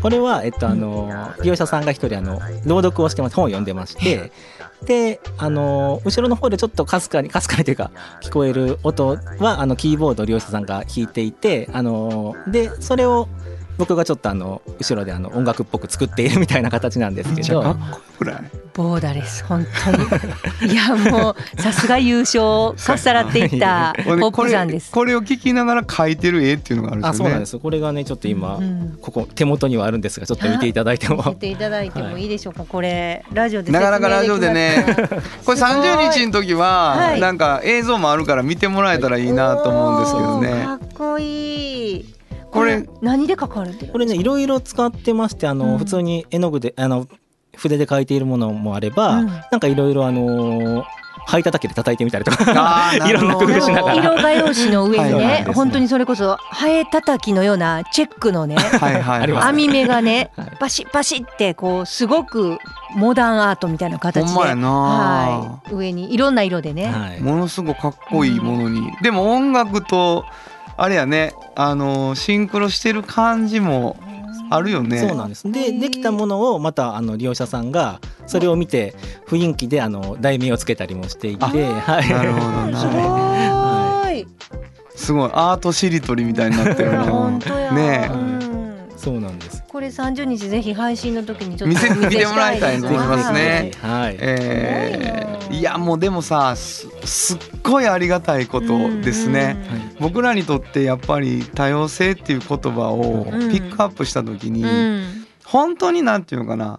[0.00, 3.36] これは、えっと、あの利用者さんが一人あの朗読をしてます。
[3.36, 4.32] 本を読んでまして
[4.84, 7.90] であの後ろの方でちょっとかすかにかすかにというか
[8.22, 13.28] 聞こえる音はあのキーボードを利用者さんが弾いていてあのでそれを
[13.78, 17.76] 僕がちょっとあの後ろであの音楽っぽく作っているみたいな形なんですけど。
[18.74, 20.02] ボーダレス本当に。
[20.72, 24.90] いやもうさすが優勝かっさらっていった ポップさんです。
[24.90, 27.16] これこれを聞きながら描いてる絵っていうのがあるんですよね。
[27.16, 28.98] あそうなんですこれがねちょっと今、うん。
[29.00, 31.22] ここ手元にはあるんですがちょっと見ていただいても。
[31.34, 34.84] ていただいてもいいでしょうか、これラジオでなかなかラジオでね
[35.46, 37.20] これ30日の時は、はい。
[37.20, 40.64] なんか映像もあるから見てもらえたらいいなと思うんですけどね。
[40.64, 42.14] かっこいい
[42.54, 45.78] これ何で書かれてるこれねいろいろ使ってましてあの、うん。
[45.78, 47.08] 普通に絵の具であの
[47.56, 49.26] 筆で描いているものもあれば、うん。
[49.26, 50.84] なんかいろいろあの
[51.26, 53.94] 灰叩きで叩いてみたりとあかいろんな工夫しながら。
[53.94, 55.12] 色画用紙の上にはい。
[55.14, 55.52] はいね。
[55.52, 59.32] 本当にそれこそハエ叩きのようなチェックのねはい。
[59.32, 60.56] 網目がねはい。
[60.60, 62.58] パシッパシッってこうすごく
[62.94, 67.20] モダンアートみたいな形ではい、上にいろんな色でね、はい。
[67.20, 70.24] ものすごくかっこいいものに、でも音楽と
[70.76, 73.96] あれやねあのシンクロしてる感じも
[74.50, 74.98] あるよね。
[74.98, 75.50] そうなんです。
[75.50, 78.94] でできたものをまたあの利用者さんがそれを見て
[79.26, 84.02] 雰囲気であの題名をつけたりもしていて、はい、なるほどすごな。
[84.04, 84.26] ーい。
[84.94, 85.30] すごい。
[85.32, 87.04] アートしりとりみたいになってるな。
[87.04, 87.72] 本当や。
[87.72, 88.44] ねうん。
[88.96, 92.96] そうなんですこれ30日ぜひ配信の時にちょっと見せお見てもらいたいと思い。
[92.96, 94.16] ますねはい。
[94.20, 98.68] えー、いやもうでもさすすっごいありがたいこと
[99.00, 99.56] ですね。
[99.98, 103.50] 僕らにとってやっぱり多様性っていう言葉をうん。
[103.50, 104.68] ピックアップした時に、うん。
[104.68, 106.78] うん本当になんていうのかな。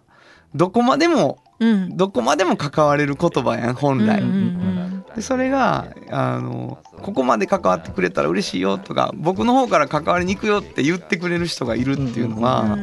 [0.56, 1.98] どこまでもうん。
[1.98, 12.78] どこまでも関われる言葉やん本来、うんうんでそれがあのここまで関わってくれたら嬉しいよとか僕の方から関わりに行くよって言ってくれる人がいるっていうのは、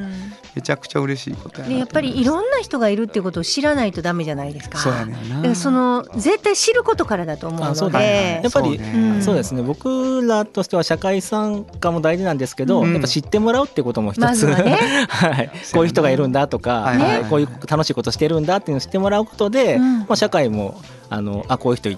[0.54, 4.78] めちゃくちゃ嬉しいことやなでやっぱりいろんな人がいるっていうことを知らないとダメじゃないですか。
[4.78, 5.36] そうやねんな。
[5.36, 8.92] だからその絶対知ることからだと思うのあそうだでやっぱりそうね。
[8.94, 9.62] うんそうですね。
[9.62, 12.92] 僕らとしては社会参加も大事なんですけど、うん。
[12.92, 14.78] やっぱ知ってもらうってことも一つ、まずはね。
[15.08, 17.30] はい、こういう人がいるんだとか、はいはいはい。
[17.30, 19.98] こういう楽しいことしてるんだっていうのを知ってもらうことで、うん。
[20.00, 20.80] まあ、社会も
[21.12, 21.96] あのあこういう人い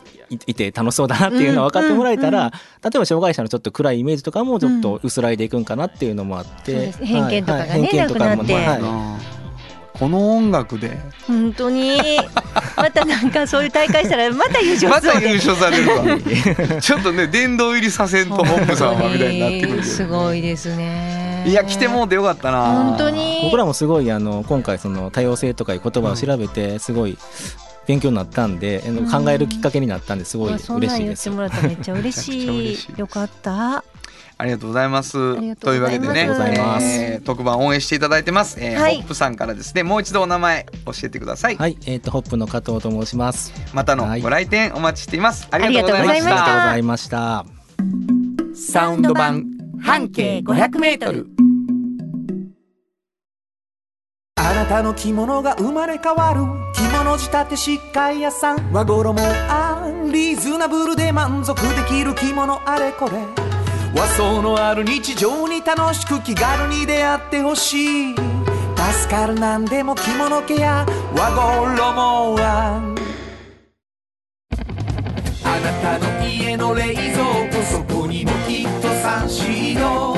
[0.54, 2.50] て楽しそうだなっていうのを分かってもらえたら、うんうん
[2.84, 8.54] 例えば障害者のちょっと暗いイメージとかもちょっと薄らいでいくんかなっていうのもあって、そうです偏見とかがねはいはい偏見とかもなくなって。
[8.54, 9.34] はい。
[9.98, 10.98] この音楽で。
[11.26, 11.98] 本当に？
[12.76, 16.76] またなんかそういう大会したらまた優勝また優勝されるわ。
[16.80, 21.44] ちょっとね殿堂入りさせんと本部さんはみたいになってくる すごいですね。
[21.46, 22.64] いや来てもうてよかったな。
[22.64, 23.42] 本当に。
[23.44, 27.16] 僕らもすごいあの今回その多様性とかいう言葉を調べてすごい
[27.86, 29.10] 勉強になったんで、うん。
[29.10, 31.30] 考えるきっかけになったんですごいあそんなん言って嬉しいです。
[31.30, 31.62] もらった。
[31.62, 32.78] らめっちゃ嬉しい。
[32.96, 33.84] よかった。
[34.36, 35.12] ありがとうございます。
[35.12, 35.60] といます。
[35.60, 36.86] というわけでねありがとうございます。
[36.86, 38.96] えー特番応援していただいてます、えーはい。
[38.96, 43.52] ホップさんからですねもう一度お名前教えてください、はい、えっ、とホップの加藤と申します。
[43.72, 45.46] またのご来店お待ちしています。
[45.50, 47.14] ありがとうございましありがとうございました。
[47.14, 48.54] たありがとうございました。
[48.54, 49.44] サウンド版
[49.80, 51.26] 半径500メートル。
[54.36, 56.42] あなたの着物が生まれ変わる。
[56.73, 58.72] 着物仕立て疾患屋さん。
[58.72, 60.12] 和衣あん。
[60.12, 63.12] リーズナブルで満足できる着物あれこれ。
[63.96, 68.14] 和装のある日常に楽しく気軽に出会ってほしい。
[68.14, 72.94] 助かるなんでも着物ケア和衣あん。
[75.46, 80.13] あなたの家の冷蔵庫そこにもきっとサンシード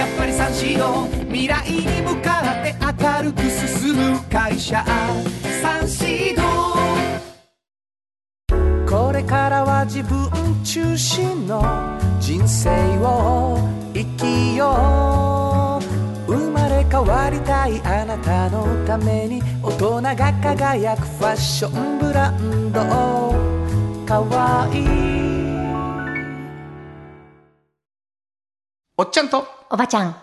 [0.00, 4.82] やっぱりサンシード未来に向かって明るく進む会社。
[5.60, 6.42] サンシード
[8.88, 10.30] これからは自分
[10.64, 11.60] 中心の
[12.18, 12.70] 人生
[13.02, 13.58] を
[13.92, 15.78] 生きよ
[16.26, 16.32] う。
[16.32, 22.80] 生まれ変わりたいあなたのために大人が輝くファッションブランド。
[24.06, 24.88] かわいい。
[28.96, 30.16] おっちゃんとおばちゃん。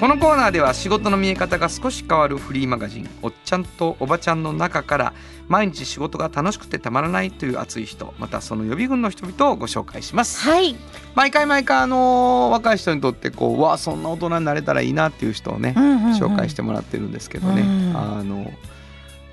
[0.00, 5.12] このコーナーでは仕事の見え方が少し変わるフリーマガジン「おっちゃんとおばちゃん」の中から
[5.48, 10.76] 毎日仕事が楽しくてたまらないという熱い人またその予備軍の人々をご紹介しますはい。
[11.16, 18.50] 毎回毎回あの若い人にとってこうわあそんな大人になれたらいいなっていう人をね、紹介してもらってるんですけどね、うんあの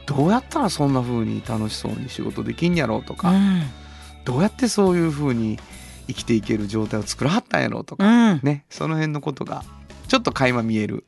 [0.08, 3.64] どうやったらそんな風に楽しそうに仕事できんやろうとか、うん。
[4.24, 5.60] どうやってそういう風に
[6.08, 8.40] 生きていける状態を作らはったんやろうとか、うん。
[8.44, 9.64] ねその辺のことが
[10.08, 11.06] ちょっと垣間見える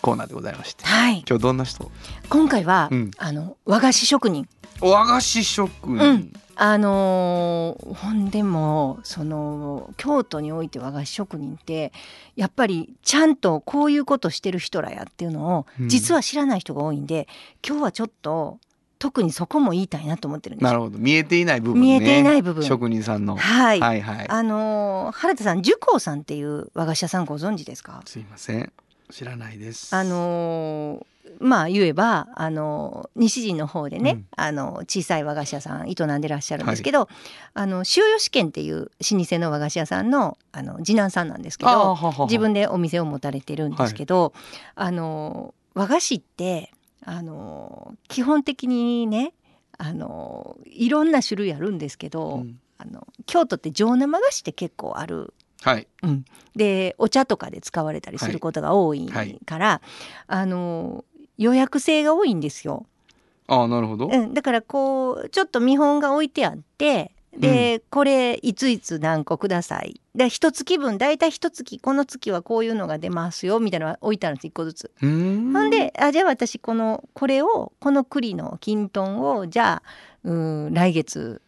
[0.00, 1.24] コーナーでございましてはい。
[1.28, 1.90] 今日どんな人？
[2.28, 4.48] 今回は、うんあの和菓子職人。
[4.80, 11.92] 和菓子職人、うんあのーほんでもその京都において和菓子職人って
[12.34, 17.28] やっぱりちゃんとこういうことしてる人らやっていうのをうん実は知らない人が多いんで、
[17.66, 18.58] 今日はちょっと
[18.98, 20.64] 特にそこも言いたいなと思ってるんです。
[20.64, 20.70] よ。
[20.70, 20.98] なるほど。
[20.98, 21.80] 見えていない部分ね。
[21.80, 22.64] 見えていない部分。
[22.64, 23.36] 職人さんの。
[23.36, 24.26] はい、はいはい。
[24.28, 28.02] あのー原田さん寿光さんっていう和菓子屋さんご存知ですか？
[28.04, 28.72] すいません。
[29.10, 29.94] 知らないです。
[29.94, 31.06] あのー
[31.40, 34.26] まあ言えばあの西陣の方でね、うん。
[34.34, 37.08] あの小さい和菓子屋さん営んでらっしゃるんですけど、
[37.52, 44.32] あの塩吉健っていう老舗の和菓子屋さんのあの次男さんなんですけどははは自分でお店を持たれてるんですけど、
[44.74, 46.72] あの和菓子って
[47.10, 49.32] あの基本的にね
[49.78, 52.60] あのいろんな種類あるんですけど、うん。
[52.80, 55.32] あの京都って上生菓子って結構ある。
[55.62, 55.88] はい。
[56.54, 59.40] でお茶とかで使われたりすることが多いはい。
[59.44, 59.80] から、
[60.26, 61.04] あの
[61.38, 62.86] 予約制が多いんですよ、
[63.48, 70.00] ああなるほど、うん、だからこうちょっと見本が置いてあってで、これいついつ何個ください。
[70.14, 74.90] で一月分大体一月この月はこういうのが出ますよみたいなのが置いてあるんです一個ずつ。
[75.00, 79.88] ほんであじゃあ私このこれをこの栗のきんとんをじゃあ
[80.24, 80.32] う
[80.68, 81.40] ん来月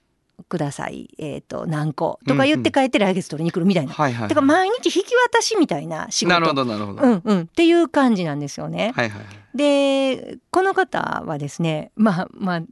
[0.49, 3.93] ください、えー、と何個とか言って帰って来月取りに来るみたいな。
[3.93, 6.35] はいはいだから毎日引き渡しみたいな仕事。
[6.35, 8.93] なるほどなるほど、うんうん、っていう感じなんですよね。
[8.95, 9.57] はいはいはい。
[9.57, 12.63] でこの方はですねまあまあ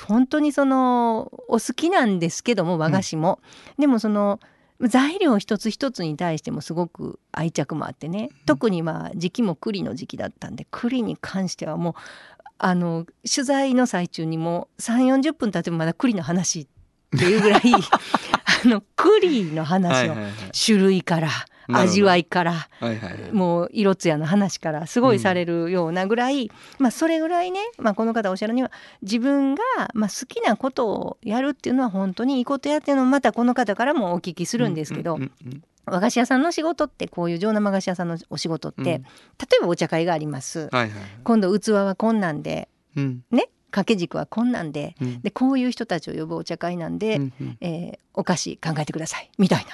[0.00, 3.40] 本当にそのお好きなんですけども和菓子も、
[3.78, 4.40] でもその
[4.80, 8.30] 材料一つ一つに対してもすごく愛着もあってね。
[8.46, 11.94] 特にまあ時期も栗の時期だったんで栗に関してはもう
[12.58, 16.66] あの取材の最中にも3 4 0分経ってもまだ栗の話っ
[17.18, 17.62] ていうぐらい
[18.64, 20.32] あの栗の話をはいはいはい。
[20.52, 23.32] 種類からなるほど味わいからはいはいはい。
[23.32, 28.70] もう色艶の話からすごいされるようなぐらい、まあそれぐらいね、まあ、この方おっしゃるには
[29.02, 29.62] 自分が
[29.94, 38.86] まあ好きなことをやるっていうのは本当にいいことやっていうのをまたこの方からもお聞きするんですけど、うんうんうん和菓子屋さんの仕事ってこういう上生菓子屋さんのお仕事って、うん。
[38.86, 39.00] 例
[39.58, 40.90] えばお茶会があります、はいはい
[41.24, 43.24] 今度器はこんなんでうん。
[43.32, 45.20] ね掛け軸はこんなんでうん。
[45.22, 47.56] でこういう人たちを呼ぶお茶会なんで、うんうん。
[47.60, 49.64] えーお菓子考えてくださいみたい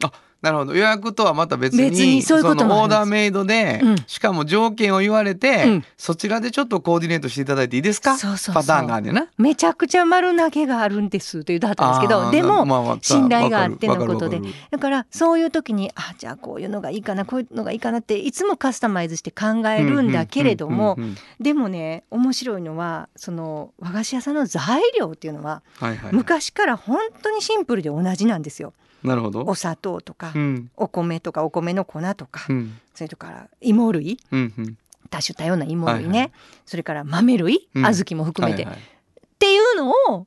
[0.00, 0.10] な。
[0.42, 0.74] なるほど。
[0.74, 3.96] 予約とはまた別に別にそういうこともオーダーメイドで、うん。
[4.06, 5.84] しかも条件を言われて、うん。
[5.96, 8.18] そちらでちょっとコーディネートしていただいていいですか？
[8.18, 9.28] そうそうパターンがあるんな。
[9.38, 14.40] めちゃくちゃ丸投げがあるんですって言ってはったんですけどでもまあまあ信頼があってのことで。
[14.70, 20.98] だからそういう時にあじゃあこういうのがいいかなこういうのがいいかなっていつもカスタマイズして考えるんだけれども
[21.38, 28.72] でもね面白いのはその和菓子屋さんの材料っていうのははいはい、昔から本当にシンプルで同じなんですよ。
[29.04, 29.44] なるほど。
[29.46, 29.54] お。
[29.54, 30.70] 砂糖とかうん。
[30.76, 32.78] お米とかお米の粉とかうん。
[32.94, 34.18] それとから芋類。
[34.30, 34.78] うんうん。
[35.10, 36.32] 多種多様な芋類ね、はいはい。
[36.64, 37.82] それから豆類、うん。
[37.84, 38.82] 小豆も含めて、はいはい。
[38.82, 40.26] っていうのを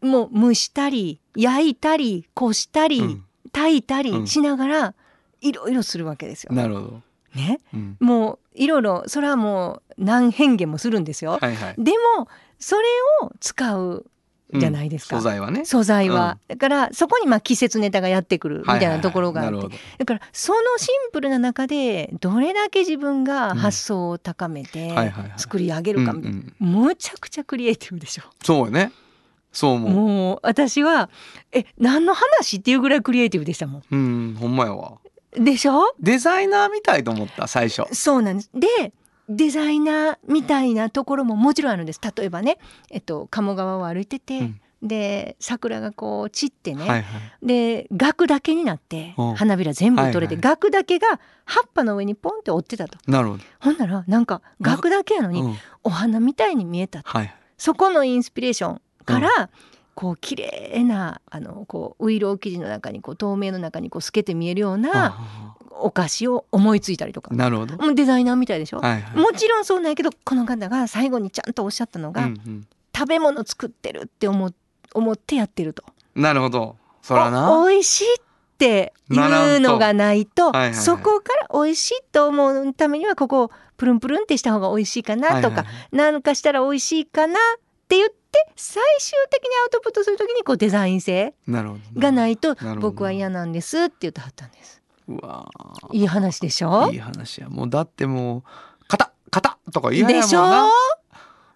[0.00, 3.24] もう蒸したり焼いたりこしたり、うん。
[3.52, 4.26] 炊いたりうん。
[4.26, 4.94] しながら
[5.40, 6.52] いろいろするわけですよ。
[6.52, 7.02] なるほど。
[7.34, 7.96] ね、うん。
[8.00, 11.38] もういろいろそれはもう何変化もするんですよ。
[11.40, 11.74] はいはい。
[11.78, 12.82] でもそれ
[13.22, 14.06] を使う
[14.52, 15.16] じゃないですか。
[15.16, 15.64] うん素材はね。
[15.64, 24.94] 素材は、だからそこにまあ季節ネタがやってくるみたいなところがあって、はいはいはいだからそのシンプルな中でどれだけ自分が発想を高めて
[25.36, 28.22] 作り上げるかみたいな、うんうんむちゃくちゃクリエイティブでしょ。
[28.42, 28.92] そうよね。
[29.52, 29.92] そう思う。
[29.92, 31.08] もう私は
[31.52, 34.98] え何の話っていうぐらいクリエイティブでしたもうん、ほんまやわ。
[35.38, 35.44] ん。
[35.44, 35.94] でしょ？
[36.00, 37.92] デザイナーみたいと思った最初。
[37.94, 38.50] そうなんです。
[38.54, 38.92] で
[39.28, 42.00] デザイナーみたいなところももちろんあるんです。
[42.16, 42.58] 例えばね、
[42.90, 47.46] えっと、鴨川を歩いてて、うんで桜がこう散ってね、はいはい。
[47.46, 52.98] で額だけになってうん花びら全部取れて、はいはい額だけが葉っぱの上にポンって折ってたと。
[53.10, 53.44] なるほど。
[53.60, 55.54] ほんならなんか額だけやのにうん
[55.84, 57.08] お花みたいに見えたと。
[57.08, 57.34] はい。
[57.56, 59.48] そこのインスピレーションから、
[59.94, 67.76] こう綺麗なあのこうウイロー生地の中にこう透明の中にこう透けて見えるようなあお菓子を思いついたりとかーなるほど。
[67.76, 69.16] もうデザイナーみたいでしょ、はいはい。
[69.18, 72.66] もちろんそうなんやけどこの方が最後にちゃんとおっしゃったのが、うん
[72.96, 74.52] 食べ物作ってるって思
[74.94, 75.82] 思ってやってると。
[76.14, 76.76] うん、なるほど。
[77.02, 77.60] そらな。
[77.60, 78.04] お美味しい
[78.54, 87.38] っていうのがないとはいはいはいそこから美味しいと思うためにはここをプルンプルンってした方が美味しいかなとか、はいはいはいなんかしたら美味しいかな
[87.84, 88.14] って言って
[88.56, 91.34] 最終的にアウトプットするときにこうデザイン性。
[91.46, 94.82] がないと僕は嫌なんですって言ってはったんです。
[95.06, 95.46] うわ
[95.92, 96.84] いい話でしょ？
[96.88, 97.48] ーいい話や。
[97.50, 98.42] もうだってもう、
[98.88, 100.22] 型型とか嫌やもんな。
[100.22, 100.44] でしょ？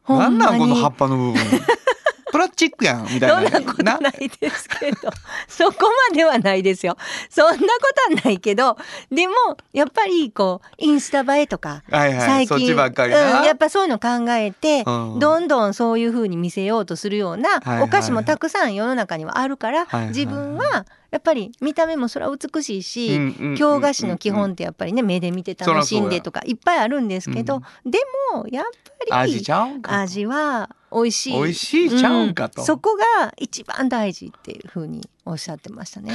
[0.03, 1.43] ほなんなんこの葉っぱの部分。
[2.31, 3.35] プラスチックやんみたいな。
[3.35, 4.99] そんなことないですけど
[5.49, 6.97] そこまではないですよ
[7.31, 7.62] そんなこ
[8.09, 8.76] とはないけど
[9.11, 9.35] でも
[9.72, 12.47] やっぱりこうインスタ映えとかはいはい。
[12.47, 13.45] 最近うん、な。
[13.45, 23.18] やっぱそういうの考えて、うんどんどんそういう風に見せようとするようなお菓子もたくさん世の中にはあるから、はいはい自分はやっぱり見た目もそれは美しいし、
[23.56, 27.98] 京菓子の基本ってやっぱりね目で見て楽しんでとかいっぱいあるんですけど、で
[28.34, 28.64] もやっ
[29.11, 30.00] ぱり味ちゃうんか。
[30.00, 32.62] 味は美味しい美味しいちゃうんかと。
[32.62, 36.12] んそこが一番大事っていう風におっしゃってましたね。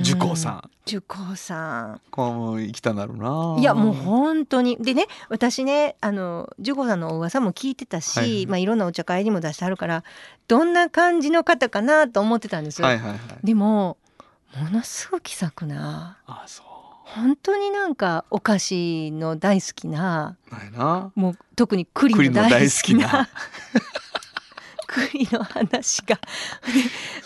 [0.00, 0.70] 受講さん。
[0.86, 3.60] 受講さんこうもう生きたんだろうな。
[3.60, 10.04] いやもう本当にでね私ねあのジュゴさんのお噂も聞いてたし、はいまあ、いろんなお茶会にも出してあるから
[10.48, 12.86] どんな感じの方かなと思ってたんですよ。
[12.86, 13.18] はいはいはい。
[13.42, 13.96] でも
[14.56, 16.66] ものすごく気さくなあそう。
[17.06, 21.12] 本当になんかお菓子の大好きなないな。
[21.14, 23.28] もう特に栗栗の大好きな
[24.96, 26.18] きな栗の話が。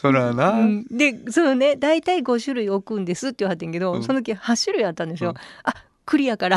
[0.01, 0.51] そらな。
[0.51, 5.31] うんでそのね大体5種類置くんですって言わはってんけど、うんその時8種類あったんですよ。
[5.31, 5.75] うんあ
[6.07, 6.57] 栗やから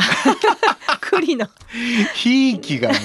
[1.00, 1.46] 栗の
[2.14, 2.98] ひいきがもう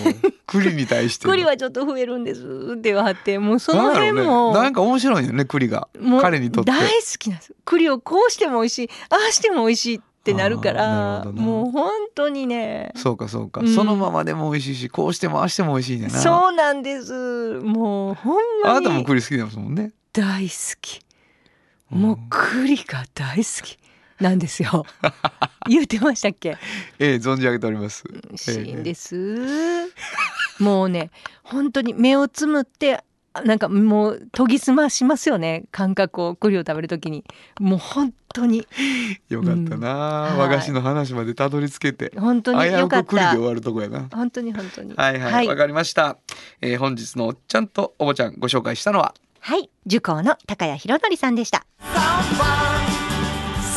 [0.47, 1.33] 栗に対しての。
[1.33, 5.87] 栗はちょっと増えるんですって言わはってもうその辺もなんか面白いよね栗が
[6.21, 6.71] 彼にとって。
[6.71, 11.41] 大好きなんです栗をこうしても美味しいああしても美味しいってなるからるほどな。
[11.41, 12.91] もう本当にね。
[12.95, 13.73] そうかそうか、うん。
[13.73, 16.19] そのままでも美味しいしこうしてもああしても美味しいんだな。
[16.19, 17.59] そうなんです。
[17.63, 19.91] もうほんまあなたもに栗好きですもんね。
[20.13, 21.01] 大好き。
[21.89, 23.77] もう栗が大好き。
[24.19, 24.85] なんですよ。
[25.69, 26.57] 言ってましたっけ？
[26.99, 28.03] ええ存じ上げております。
[28.35, 29.87] しいんです。
[30.59, 31.09] もうね
[31.43, 33.03] 本当に目をつむって
[33.45, 37.23] なんかもう研ぎ澄ましますよね感覚を栗を食べるときに。
[37.59, 38.67] もう本当に。
[39.29, 42.11] よかったな、はい和菓子の話までたどり着けて。
[42.17, 43.03] 本当によかった。
[43.03, 44.09] く栗で終わるとこやな。
[44.11, 44.93] 本当に本当に。
[44.95, 46.17] はいはいわ、かりました、
[46.61, 49.13] えー本日のおっちゃんとおばちゃんご紹介したのは？
[49.39, 49.69] はい。
[49.85, 51.65] 受講の高谷博則さんでした。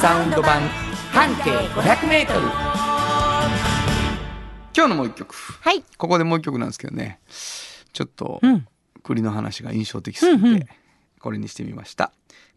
[0.01, 0.63] サウンド版。
[1.13, 2.27] 半径 500m
[4.75, 5.35] 今日のもう一曲。
[5.61, 5.85] はい。
[5.99, 7.21] ここでもう一曲なんですけどね。
[7.93, 8.67] ちょっとうん
[9.03, 10.67] 栗の話が印象的すぎて、うんうん。
[11.21, 12.13] これにしてみました。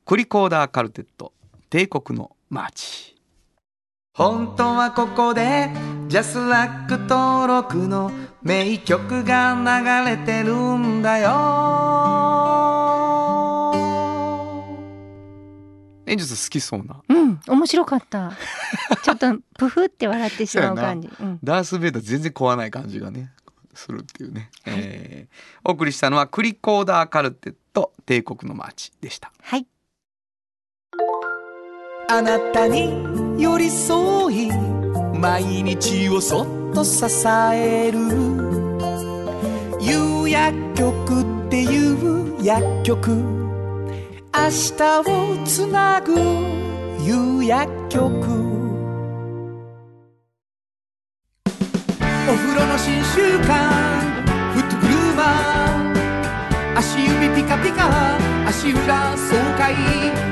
[0.05, 1.33] 栗コーダーカルテット
[1.69, 3.15] 帝国のマーチ
[4.13, 5.69] 本当はここで
[6.07, 12.35] ジャスラック登録の名曲が流れてるんだよ。
[16.05, 17.01] 演術好きそうな。
[17.09, 18.31] うん面白かった。
[19.03, 21.09] ちょっとプフって笑ってしまう感じ。
[21.19, 21.39] うん。
[21.43, 23.31] ダース・ベイダー全然怖くない感じがね
[23.75, 25.35] するっていうね、えー
[25.67, 29.31] お送りしたのは栗コーダーカルテット帝国のマーチでした。
[29.41, 29.65] はい。
[32.07, 34.51] あなたに寄り添い
[35.17, 37.05] 毎日をそっと支
[37.53, 37.99] える。
[39.81, 43.11] 夕薬局っていう薬局。
[43.11, 44.41] 明
[44.77, 46.13] 日をつなぐ
[47.01, 48.54] 夕薬局
[52.27, 53.53] お風呂の新習慣。
[54.53, 58.17] フットグルーマー足指ピカピカ
[58.47, 59.75] 足裏爽快。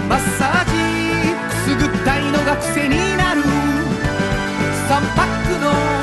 [0.10, 0.72] マッサージ。
[1.50, 3.44] くすぐったいのが癖になる。
[3.44, 6.03] 3パックの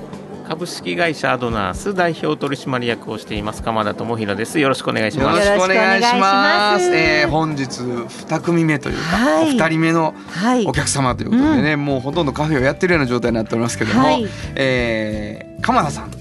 [0.51, 4.59] 株式会社アドナース代表取締役をしています鎌田智博です。
[4.59, 5.47] よろしくお願いします。
[5.47, 6.93] よろしくお願いします。
[6.93, 9.47] えー本日二組目というか、はい。
[9.47, 10.65] お二人目のはい。
[10.65, 14.27] お客様ということでね、もうほとんどカフェをやってるような状態になっておりますけども、はい。
[14.55, 16.11] えー鎌田さん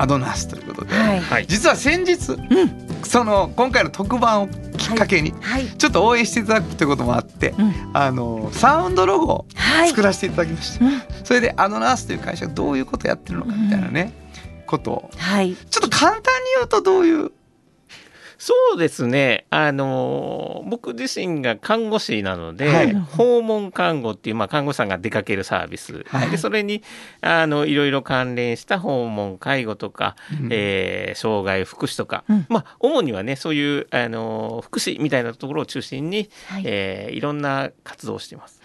[0.00, 1.20] アドナースということで、はい。
[1.20, 1.46] はい。
[1.46, 2.38] 実は先日、
[3.02, 5.66] その今回の特番をきっかけに、はい。
[5.66, 7.90] ちょっと応援していただくということもあって、うん。
[7.92, 9.90] あのサウンドロゴをはい。
[9.90, 11.02] 作らせていただきました、うん。
[11.22, 14.14] それでアドナースという会社がどういうことをやってるのかみたいなね、
[14.66, 15.10] ことを。
[15.18, 15.54] はい。
[15.54, 16.22] ちょっと簡単に
[16.56, 17.30] 言うとどういう
[18.42, 19.44] そうですね。
[19.50, 22.94] あのー僕自身が看護師なので、はい。
[22.94, 26.30] 訪問看護っていう、まあ、看護師さんが出かけるサービス、はい。
[26.30, 26.82] でそれに
[27.20, 30.48] あのいろいろ関連した訪問介護とか、うん。
[30.50, 32.46] えー障害福祉とか、うん。
[32.48, 36.62] まあ主にはねそういうあのー福祉みたいなところを中心に、はい。
[36.64, 38.62] えーいろんな活動をしています。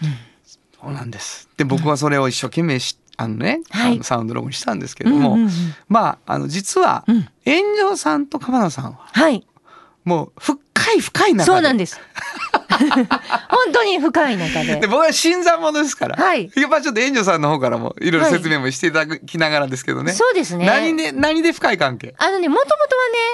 [0.80, 1.50] そうなんです。
[1.58, 3.92] で僕はそれを一生懸命しあのね、はい。
[3.92, 5.50] あのサウンドロゴにしたんですけれども、うんうんうん
[5.88, 7.28] まああの実は、うん。
[7.44, 9.46] 炎上さんと鎌田さんははい
[10.06, 10.56] もう深
[10.94, 11.44] い深い中で。
[11.44, 12.00] そうなんです。
[13.48, 14.76] 本当に深い中で。
[14.80, 16.50] で僕は新参者ですから、はい。
[16.54, 20.66] やっぱちょっと炎上さんの方からもいろいろ説明もしていただきながらですけどね、そうですね。
[20.66, 22.14] 何で何で深い関係？
[22.18, 22.80] あのねもともとは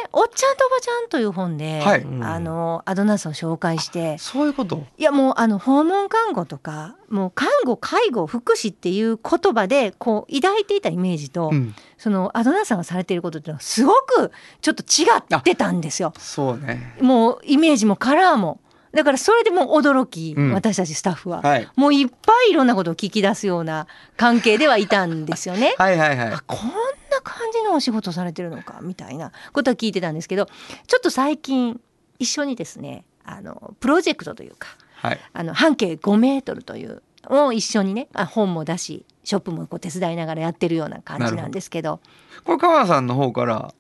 [0.05, 2.07] ね「おっちゃんとおばちゃん」という本で、はい。
[2.23, 4.17] あのアドナースを紹介して。
[4.19, 4.85] そういうこと？
[4.99, 11.75] いやもうあの訪問看護とかもう看護介護福祉っていう言葉でこう抱いていたイメージと、うん。
[11.99, 15.07] そのアドナースさんがされていることっていうのはすごくちょっと違
[15.39, 16.13] ってたんですよ。
[16.19, 16.97] そうね。
[17.01, 18.59] もうイメージもカラーも
[18.93, 20.53] だからそれでもう驚き、うん。
[20.53, 21.69] 私たちスタッフは、はい。
[21.77, 23.87] もういっぱいいろんなことを聞き出すような
[24.17, 25.75] 関係ではいたんですよね。
[25.79, 26.29] はいはいはい。
[26.29, 29.33] あこんな感じのお仕事されてるのかみたいな。
[29.53, 30.47] ことは聞いてたんですけど
[30.87, 31.81] ちょっと最近
[32.19, 35.21] 一緒にですねあのプロジェクトというかはい。
[35.33, 42.01] あの半径5メートルというのを一緒にねあ本も出しショップもこう手伝いながらやってるような感じなんですけど。
[42.45, 43.75] これ鎌田さんの方から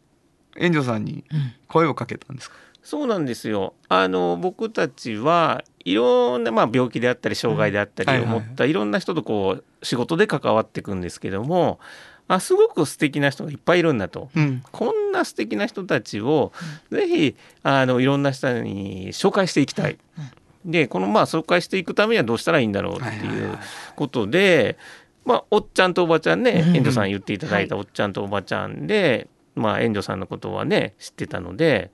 [0.58, 1.24] 炎上さんに
[1.68, 3.74] 声をかけたんですか、そうなんですよ。
[3.88, 11.78] あの僕たちはいろんな、まあ、病気であったり障害であったりを持ったいろんな人とこう仕事で関わっていくんですけども
[12.28, 14.30] あすごく素敵な人がいっぱいいるんだと。
[14.34, 14.62] うん。
[14.72, 16.52] こんな素敵な人たちを
[16.90, 19.98] ぜひあのいろんな人に紹介していきたい。
[20.64, 23.58] でこのまあ紹介していくためにはどうしたらいいんだろうってはいうはい。
[23.96, 24.78] ことで、
[25.24, 26.76] まあ、おっちゃんとおばちゃんねうん。
[26.76, 31.90] 遠藤さん言っていただいたおっちゃんとおばちゃんで、まあ、遠藤さんのことはね知ってたので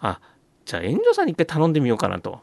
[0.00, 0.20] あ
[0.64, 2.40] じゃあ遠藤さんに一回頼んでみようかなと。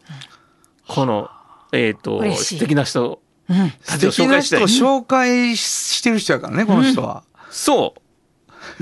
[0.88, 1.30] この、
[1.72, 3.74] えー、と素敵な人うん。
[3.82, 7.24] 素敵な人を紹介してる人やからねこの人は。
[7.50, 8.04] そう。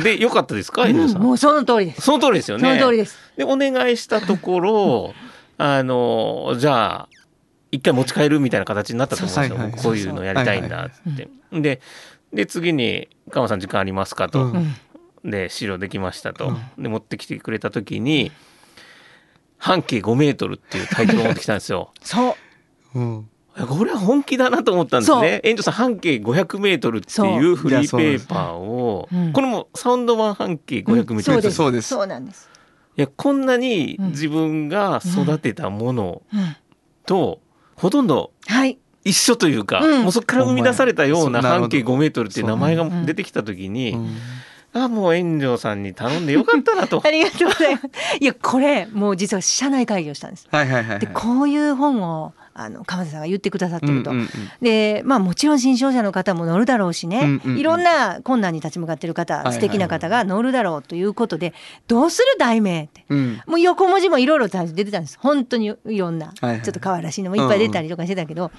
[0.02, 2.02] でよかったですか遠藤さん、もうその通りです。
[2.02, 3.18] その通りですよそのね通りです。
[3.36, 5.14] でお願いしたところ
[5.58, 7.10] あのじゃあ
[7.72, 11.82] 一回持ち帰るみたいな形になったと思うんですよ、はいはい僕こういうのやりたいんだっつって、で
[12.34, 14.76] で次に「鎌さん時間ありますか?」と、うん。
[15.24, 18.32] で資料できましたと、で持ってきてくれた時に
[19.62, 21.92] 「半径5メートル」っていうタイトルを持ってきたんですよ。
[22.04, 22.36] そ
[22.94, 23.00] う。
[23.00, 23.28] うん
[23.68, 25.42] これは本気だなと思ったんですね。
[25.44, 31.56] 園長さん半径500メートルっていうフリーペーパーを、うですこれもサウンド版半径500メートル、そうです。
[31.58, 32.50] そうですそうなんです。
[32.98, 36.56] いやこんなに自分が育てたものうん。
[37.06, 37.42] と
[37.76, 38.80] ほとんどはい。
[39.04, 44.18] 一緒というか、うんもうそこから生み出されたような半径5メートルっていう名前が出てきた時に、うん
[44.74, 47.12] あもう炎上さんに頼んでよかったなと あ。
[47.12, 47.88] りがとうございます。
[48.20, 50.48] いや、これ、もう実は社内会議をしたんです。
[50.50, 51.00] はいはいはいはい。
[51.00, 54.12] で、こういう本を、あの、鎌田さんが言ってくださってると。
[54.12, 54.30] うんうんうん
[54.62, 61.54] で、まあもちろん新商社の方も乗るだろうしね、うんうんうんいろんな困難に立ち向かってる方、いはい素敵な方が乗るだろうということで、
[61.88, 63.04] どうする題名って。
[63.10, 65.18] うんもう横文字もいろいろ出てたんです。
[65.20, 68.52] 本当にいろんな、はいはいちょっと可愛らしいのもいっぱい出たりとかしてたけど、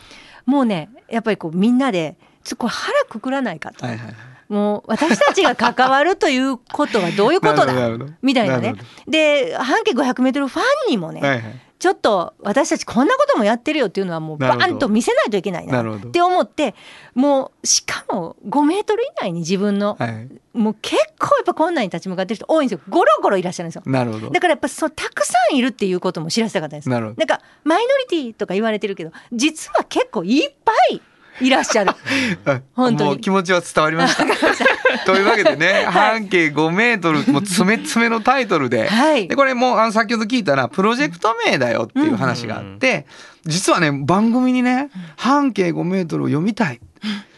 [0.45, 3.87] もうね、やっぱりこうみんなで、ちょっとこれ腹くくらないかと。
[3.87, 4.32] はいはいはい。
[4.53, 7.73] もう私たちが関わるということはどういうことだ？
[8.21, 8.75] みたいなね。
[9.09, 11.43] で、半径500メートルファンにもね、はいはい。
[11.79, 16.77] ちょっと私たちこんなこともやってるよっていうのはもうバーンと見せないといけないなって思って
[17.13, 20.29] もうしかも5メートル以内に自分の、はい。
[20.57, 22.85] もう結構やっぱ困難に立ち向かってる人多いんですよ。
[22.89, 23.83] ゴロゴロいらっしゃるんですよ。
[23.87, 24.31] なるほど。
[24.31, 27.19] だからやっぱそうたくさんいるっていうことも知らせたかったんですなるほど。
[27.19, 31.01] なんかマイノリティとか言われてるけど実は結構いっぱい
[31.43, 31.93] いらっしゃる。
[32.45, 33.11] は い本当に。
[33.11, 34.24] もう気持ちは伝わりました。
[35.05, 39.28] というわけでね、半径5メートル、もう詰め詰めのタイトルで、はい。
[39.28, 43.07] でこれもうあの先ほど聞いたらプロジェクト名だよっていう話があって、
[43.45, 46.80] 実はね番組にね半径5メートルを読みたい、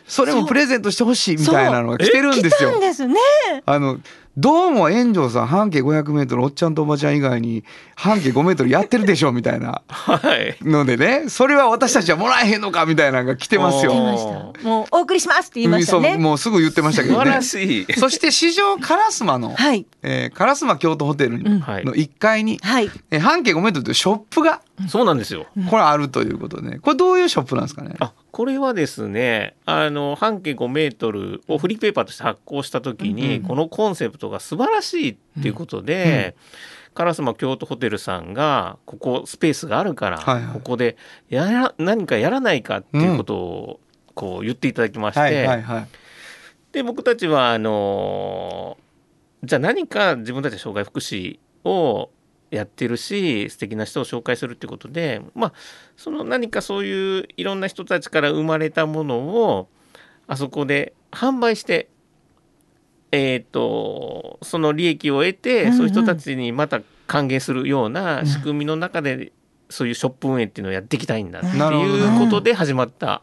[0.07, 2.73] それもプレゼントしてほしいみたいなのが来てるん来ですよ。
[2.73, 2.81] たん。
[2.81, 3.17] ですね。
[3.65, 3.99] あの
[4.37, 7.63] どうも炎上さん半径500メートルおっちゃんとおばちゃん以外に
[7.95, 10.57] 半径5メートルやってるでしょみたいなはい。
[10.61, 13.91] のでねそれは私たちはもらえへんのかみたいなのが来てますおよ。
[13.93, 17.43] 来ましたもうお送りしますって言いましたねもうすぐ言ってましたけどね素晴ら。
[17.43, 17.93] しい。
[17.93, 21.61] そして市場烏丸の、はいえー烏丸京都ホテルの
[21.95, 25.47] 1階に、はいえー半径5メートルというショップがそうなんですよ。
[25.71, 27.95] これあるということで、ね、これどういうショップなんですかね？
[28.01, 36.35] あこれはですねあの半径5メートルをフリーペーパーとして発行した時に、このコンセプトが素晴らしいっていうことで、
[36.97, 40.97] 烏丸京都ホテルさんがここスペースがあるから、ここで
[41.29, 43.81] やら何かやらないかっていうことを
[44.15, 45.49] こう言っていただきまして。
[46.73, 48.77] で僕たちはあの
[49.45, 52.11] じゃあ何か自分たちは障害福祉を
[52.55, 55.53] やってるし素敵な人を紹介するっていうことでまあ
[55.97, 59.69] その何かそういういろんな人たちから生まれたものを
[60.27, 61.89] あそこで販売して
[63.15, 65.77] えっ、とその利益を得て、うんうん。
[65.77, 69.33] そういう人たちにまた還元するような仕組みの中で、
[69.71, 73.23] そういうショップ運営っていうのをやっていきたいんだっていうことで始まった。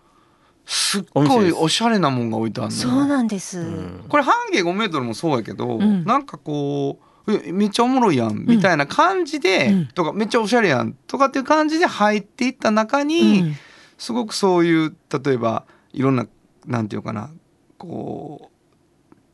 [0.65, 2.81] すっごいおしゃれなもんが置いてあるのよ。
[2.81, 4.05] そうなんです、うん。
[4.07, 6.05] これ半径5メートルもそうやけど、ん。
[6.05, 9.87] なんかこうえめっちゃおもろいやんみたいな感じで、うん。
[9.87, 13.55] とかめっちゃおしゃれやんとかっていう感じで入っていった中に、うん。
[13.97, 16.25] すごくそういう例えばいろんな
[16.65, 17.29] なんていうかな
[17.77, 18.51] こう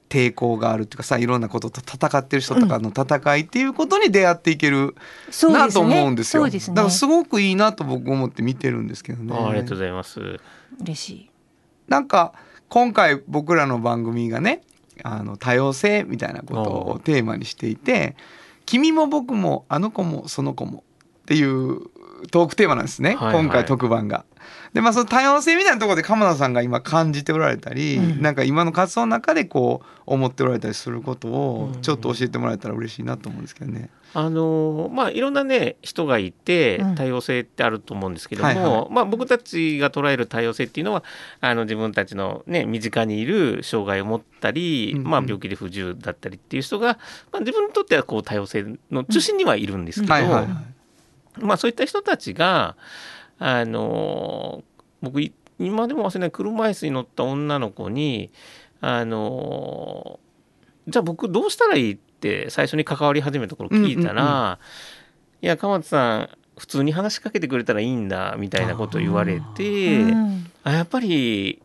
[0.10, 4.96] 抵抗があるっていうかさいろんなことと戦ってる人とかの戦いっていうことに出会っていける
[5.30, 5.68] そうですね。
[5.68, 6.44] なと思うんですよ。
[6.44, 6.76] そうですね。
[6.76, 9.34] だからすごくいいなと僕思って見てるんですけどね。
[9.34, 10.20] あありがとうございます。
[10.82, 11.32] 嬉しい。
[11.88, 12.34] なんか
[12.70, 14.62] 今回僕らの番組がね
[15.16, 18.16] あの多様性みたいなことをテーマにしていて
[18.66, 20.84] 「君も僕もあの子もその子も」
[21.24, 21.80] っていう
[22.32, 24.26] トークテーマなんですね、はいはい今回特番が。
[24.74, 33.90] でまあその多様性みたいなところで鎌田さんが今感じておられたり、うんなんか今の活動の中でこう思っておられたりすることをうんちょっと教えてもらえたら嬉しいなと思うんですけどね。
[34.14, 36.96] あのーまあいろんなね人がいてうん。
[36.96, 38.88] 多様性ってあると思うんですけども、はいはい。
[38.90, 41.04] まあ僕たちが捉える多様性っていうのは
[41.42, 45.08] あの自分たちのね身近にいる障害を持ったり、うんうん。
[45.08, 46.98] まあ病気で不自由だったりっていう人が、
[47.32, 50.48] まあ、自分にとってはこう多様性の中心にはいるんですけど、はいはいはい。
[51.40, 52.76] まあそういった人たちが
[53.40, 54.64] あのー
[55.02, 58.32] 僕い今でも忘れない車椅子に乗った女の子に
[58.82, 62.07] あのーじゃあ僕どうしたらいいって
[62.50, 64.60] 最初に関わり始めた頃聞いたら、
[65.42, 70.52] いや鎌田さん普通に話しかけてくれたらいいんだみたいなことを言われてうん。
[70.64, 71.62] あやっぱり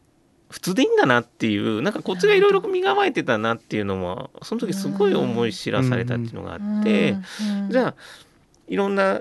[0.51, 7.17] 普通でいいんだなっていうなんかこっちがいろいろ身構えてたなっていうのもその時すごい思い知らされたっていうのがあって。
[7.71, 7.95] じゃあ
[8.69, 9.21] いろんな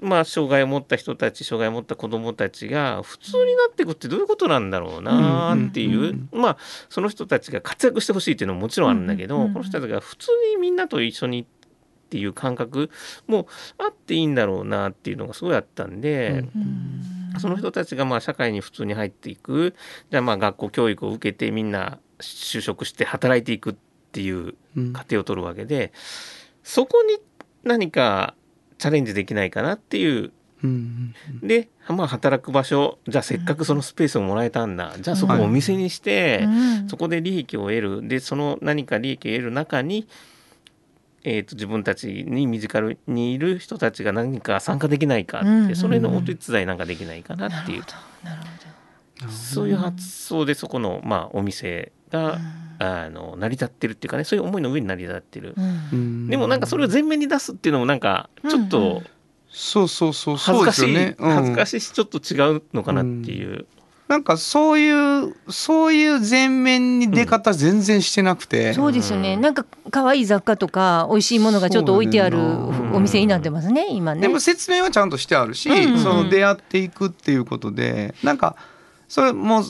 [0.00, 6.56] まあ、障害を持った人たち障害を持った子どもたちが普通になっていくってどういうことなんだろうなっていう、まあ
[6.88, 11.46] その人たちが活躍してほしいっていうのももちろんあるんだけど、この人たちが普通にみんなと一緒にっ
[12.10, 12.90] ていう感覚
[13.26, 13.46] も
[13.78, 16.44] あっていいんだろうなっていうのがすごいあったんで。
[17.38, 19.74] その人たちがまあ社会に普通に入っていく。
[20.10, 23.74] じゃあまあ学校教育を受けてみんな就職して働いていくっ
[24.12, 24.92] ていううん。
[24.92, 25.92] 過程を取るわけで
[26.64, 27.18] そこに
[27.62, 28.34] 何か
[28.80, 30.32] チャレンジできないかなっていう。
[30.62, 36.48] うんで、まあ、働く場所じゃあせっかくそのスペースをもらえたんだ、じゃあそこをお店にして、う
[36.84, 36.88] ん。
[36.88, 38.08] そこで利益を得る。
[38.08, 40.06] でその何か利益を得る中に、
[41.24, 47.84] えー、と自分たちに身近にいる人たちが何か参加できないかって、うんうんそれのお手伝いなんかできないかなっていう。
[49.28, 52.38] そういう発想でそこの、まあ、お店が、
[52.78, 55.54] あの成り立ってるっていうかねそういう思いの上に成り立ってる。
[56.28, 58.66] でもなんかそれを前面に出すっていうのもなんかちょっうん。
[58.66, 59.02] うと
[59.52, 63.66] そうそうそう恥ずかしい、ねうん恥ずかしいしちょっと違うのかなっていう。
[64.08, 69.36] なんかそういうそういう全面に出方全然してなくて、そうですよね。
[69.36, 72.38] なんか可愛い雑貨とか美味しいものがちょっと置いてある
[72.92, 73.86] お店になってますね。
[73.90, 74.22] 今ね。
[74.22, 78.56] でも説明はちゃんとしてあるし、うんうんその出会っていくっていうことでなんか
[79.06, 79.62] それも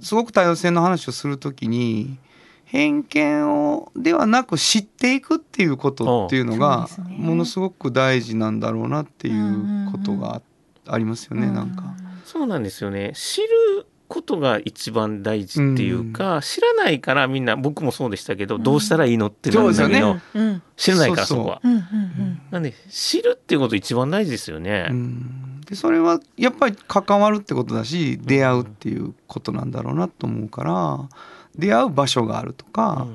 [0.00, 2.18] すすごく多様性の話をするときに
[2.64, 10.42] 偏見をではなく知っていくっていうことっていうのがものすごく大事なんだろうなっていうことが
[10.86, 11.94] ありますよね、なんか。
[12.24, 13.12] そうなんですよね。
[13.14, 20.62] 知ることが一番大事っていうか、知らないからみんな僕もそうでしたけど、どうしたらいいのってなるんだけど、そうんうん。
[20.76, 21.60] 知らないからそうそうそこは。
[21.62, 21.72] うん。
[21.72, 22.40] うん。
[22.50, 24.88] なんで知るっていうこと一番大事ですよね。
[24.90, 31.08] うんでそれはやっぱり関わるってことだし出会うっていうことなんだろうなと思うから
[31.56, 33.06] 出会う場所があるとか、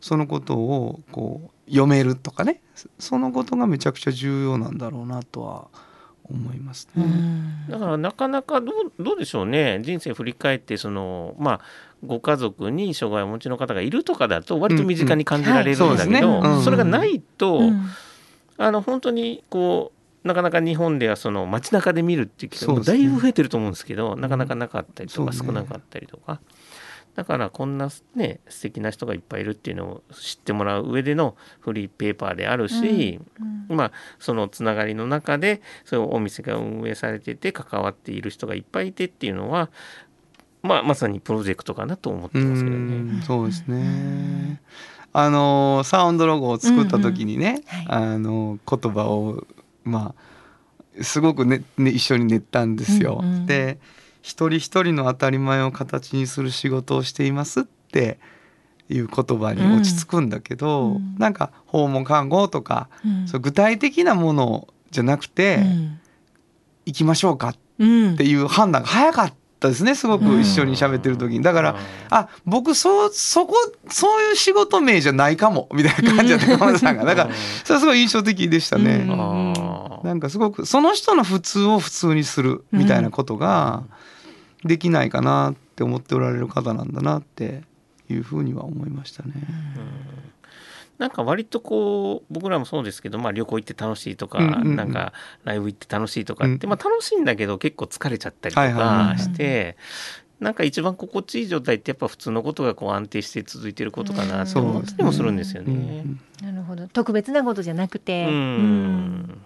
[0.00, 5.68] そのことをこう読めるとかねそそのことがめちゃくちゃ重要なんだろうなとは
[6.30, 7.04] 思いますね。
[7.04, 7.70] ん。
[7.70, 9.80] だからなかなかどうどうでしょうね。
[9.82, 11.60] 人生振り返ってそのまあ
[12.04, 16.20] ご家族に障害をお持ちの方がいるとかだと割と身近に感じられるんだけどですね。
[16.20, 16.62] うん。
[16.62, 17.86] それがないと、うん。
[18.58, 19.95] あの本当にこう
[20.26, 26.40] なかなか日本ではその街中で見るっていう機会もだいぶ増えてると思うんですけどなかなかなかったりとか少なかったりとか。
[27.14, 33.18] だからこんなね素敵な人がいっぱいいるっていうのを知ってもらう上でのフリーペーパーであるし、
[33.68, 39.70] まあそのつながりの中でそういうお店が運営されてて関わっている人がいっぱいいてっていうのは、
[40.62, 43.18] まあ、まさにプロジェクトかなと思ってうますけどね。
[43.18, 43.22] ん。
[43.22, 44.60] そうですね。
[45.14, 47.98] あのサウンドロゴを作った時にね、うん。
[47.98, 49.46] うんあの言葉を
[49.86, 50.14] ま
[50.98, 53.20] あすごくねね一緒に練ったんですよ。
[53.22, 53.46] うんうん。
[53.46, 53.78] で
[54.22, 58.18] 一人一人の当たり前を形にする仕事をしていますって
[58.88, 61.16] いう言葉に落ち着くんだけど、うん。
[61.18, 63.28] なんか訪問看護とか、うん。
[63.28, 66.00] そう具体的なものじゃなくて、うん。
[66.86, 71.42] 行きましょうかうんっていう判断が早かったですねすごく一緒に喋ってる時に。
[71.42, 71.76] だから、
[72.10, 73.54] あ僕そうそこ
[73.88, 77.04] そういう仕事名じゃないかもみたいな感じだった鎌田さんが。
[77.04, 77.34] だから
[77.64, 79.04] それはすごい印象的でしたね。
[80.04, 83.84] なんかすごくその人の普通を普通にするみたいなことが
[84.64, 87.62] できないかなって思っておられる方なんだなって
[88.08, 89.32] いうふうには思いましたね。
[90.98, 94.76] なんか割とこう僕らもそうですけど、まあ、旅行行って楽しいとか、うんうんうん。
[94.76, 95.12] なんか
[95.44, 96.70] ライブ行って楽しいとかって、うん。
[96.70, 99.18] まあ、楽しいんだけど結構疲れちゃったりとはいはいかはい。
[99.18, 99.76] して、
[100.40, 105.72] なんか一番心地いい状態ってやっぱ普通のことがこう安定して続いてることかなって思ったりもするんですよね。
[105.72, 106.20] うん。
[106.46, 106.86] なるほど。
[106.88, 108.26] 特別なことじゃなくて。
[108.26, 108.30] うん。
[108.30, 109.42] うん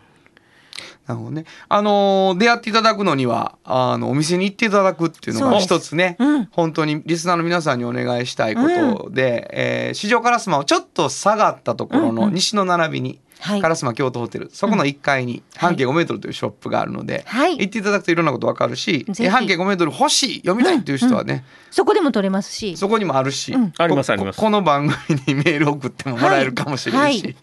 [1.11, 1.45] なるほどね。
[1.69, 6.17] あのー出会っていただくのにはあのお店に行っていただくっていうのが一つね。
[6.19, 13.61] うん本当にリスナーの皆さんにお願いしたいことで、えー市場カラスマをちょっと下がったところうんうんの西の並びに、はい。
[13.63, 14.51] カラスマ京都ホテル。
[14.53, 17.59] そこの1階に半径5メートルというショップがあるので、はい。
[17.59, 22.77] 行っていただくといろんなことわかるし半径5メートル欲しい読みたいっていう人はね、そこでも取れますし。
[22.77, 23.73] そこにもあるし、うん。
[23.79, 24.37] ありますこあります。
[24.37, 27.37] ここの番組にメール送ってももらえるかもしれないし、はい。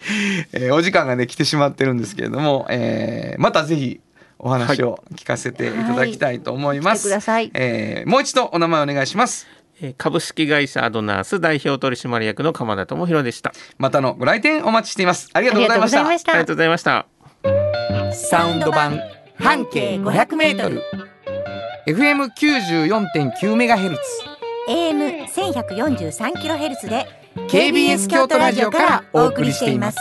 [0.53, 3.99] えーお時間がね来てしまってるんですけれども、えーまたぜひ
[4.39, 7.03] お話を聞かせていただきたいと思います。
[7.07, 7.49] ください。
[7.55, 9.47] えーもう一度お名前お願いします。
[9.81, 13.53] えー株式会社アドナース代表取締役の鎌田智博でした。
[13.77, 15.29] またのご来店お待ちしています。
[15.33, 16.31] ありあがとうございました。
[16.31, 17.05] ありがとうございました。
[18.13, 18.99] サウンド版
[19.39, 20.81] 半径500メートル
[21.87, 24.01] FM 94.9メガヘルツ
[24.67, 27.05] AM 千百四十三キロヘルツで
[27.49, 29.97] KBS 京都ラジオからお送りしています。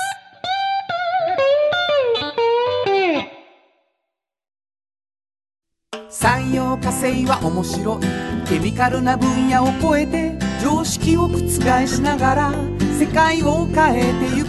[6.19, 11.39] 産業化成は面白いケミカルな分野を超えて常識を覆
[11.87, 12.53] しながら
[12.99, 14.49] 世界を変えてゆく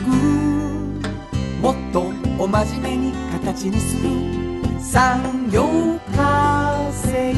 [1.61, 2.03] もっと
[2.41, 4.09] お真面目に形にする
[4.79, 5.67] 産業
[6.15, 7.35] 化成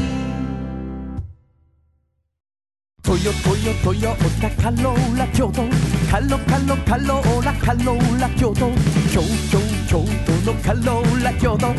[3.02, 5.62] トヨトヨトヨタカローラ京都
[6.08, 8.70] カロカロカローラカローラ京都
[9.12, 9.20] 京
[9.50, 10.06] 京京都
[10.52, 11.74] のカローラ京都トヨ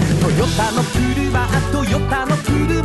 [0.58, 2.84] タの車トヨタの車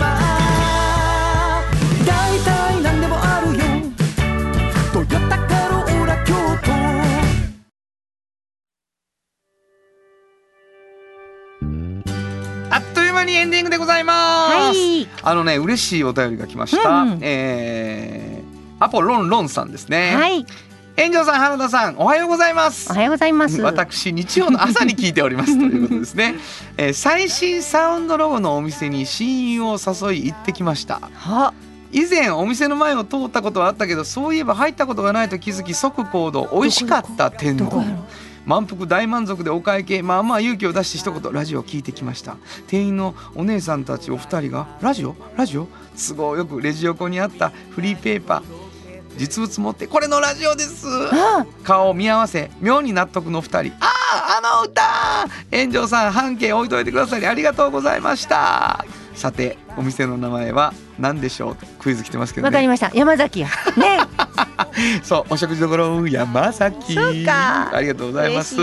[2.06, 3.64] 大体何でもあるよ
[4.92, 6.70] トヨタカローラ京都
[12.72, 15.08] あっという間にエンディングでございます、はい。
[15.24, 17.12] あのね嬉しいお便りが来ました、うん。
[17.14, 18.36] うんえー
[18.78, 20.44] アポロンロンさんですね、はい
[20.96, 22.90] 炎上さん原田さんおはようございます。
[22.90, 23.60] おはようございます。
[23.60, 26.36] 私日曜の朝に聞いておりますということですね、
[26.78, 31.00] えー最新サウンドロゴのお店に親友を誘い行ってきました。
[31.14, 31.52] は。
[31.92, 37.70] 以前お店の前を通ったことはあったけどそういえば入ったことがないと気づき即行動美味しかった天丼
[38.44, 42.36] 満腹大満足でお会計まあまあ勇気を出して一言ラジオを聞いてきました。
[42.66, 45.14] 店員のお姉さんたちお二人が「ラジオ？
[45.36, 48.65] ラジオ?」都合よくレジ横にあったフリーペーパー
[49.16, 51.46] 実物持って「これのラジオです」あ。
[51.64, 54.82] 顔を見合わせ妙に納得の二人「あああの歌。
[55.56, 58.84] 炎上さん半径置いといてくださりありがとうございました」
[59.16, 61.56] さてお店の名前は何でしょう？
[61.78, 62.48] クイズ来てますけどね。
[62.48, 62.90] わかりました。
[62.94, 63.48] 山崎や。
[63.76, 63.98] ね。
[65.02, 66.94] そうお食事処山崎。
[66.94, 67.74] そうか。
[67.74, 68.56] ありがとうございます。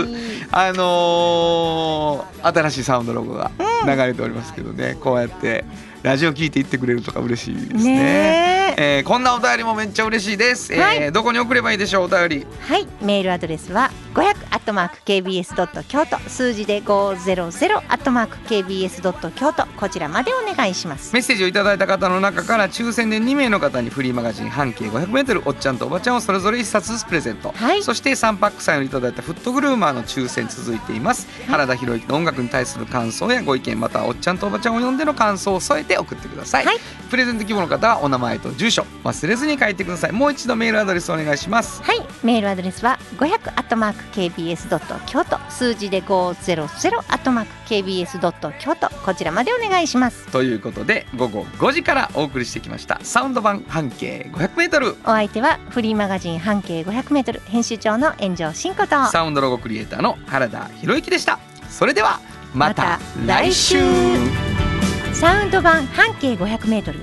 [0.52, 3.50] あのー新しいサウンドロゴが
[3.84, 5.64] 流れておりますけどね、こうやって
[6.04, 7.94] ラジオ聞いて言ってくれるとか嬉しいですね。
[7.94, 8.74] ね。
[8.76, 11.12] えーこんなお便りもめっちゃ嬉しいです、えーはい。
[11.12, 12.46] どこに送ればいいでしょうお便り。
[12.60, 12.86] はい。
[13.00, 21.12] メールアドレスは500アットマーク KBS ドット京都数字で500アットマーク KBS ドット京都こちらまでお願いします。
[21.12, 27.82] メッセージをいただいた方の中から抽選で2名の方にフリーマガジン半径 500m おっちゃんとおばちゃんをそれぞれ1冊ずつプレゼント、はい。
[27.82, 36.76] そして3パックサインをいただいたフットグルーマーの抽選続いています、原田博之の音楽に対する感想やご意見またはおっちゃんとおばちゃんを呼んでの感想を添えて送ってください、はい。
[37.10, 40.12] プレゼント希望の方はお名前と住所忘れずに書いてください。
[40.12, 41.82] もう一度メールアドレスお願いします。
[41.82, 42.00] はい。
[42.22, 50.26] メールアドレスは500アットマーク KBS ドット京都数字で500アットマーク KBS ドット京都こちらまでお願いします。
[50.30, 52.98] ということで午後5時からお送りしてきました。
[53.02, 59.06] サウンド版半径 500m お相手はフリーマガジン半径500メートル編集長の炎上真子と。
[59.06, 61.38] サウンドロゴクリエイターの原田博之でした。
[61.68, 62.20] それでは
[62.54, 63.78] また来週。
[63.78, 67.00] 来サウンド版半径500メートル。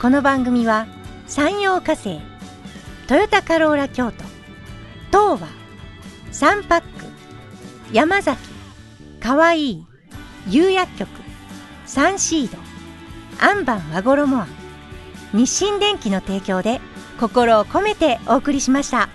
[0.00, 0.86] この番組は
[1.26, 2.20] 山陽火星
[3.08, 4.24] トヨタカローラ京都
[5.10, 5.57] 東和
[6.38, 6.86] 3パック
[7.92, 8.38] 山崎
[9.20, 9.86] かわいい
[10.46, 11.08] 釉薬局
[11.84, 12.58] サンシード
[13.44, 14.46] アンバン和衣ア
[15.34, 16.80] 日清電機の提供で
[17.18, 19.08] 心を込めてお送りしました。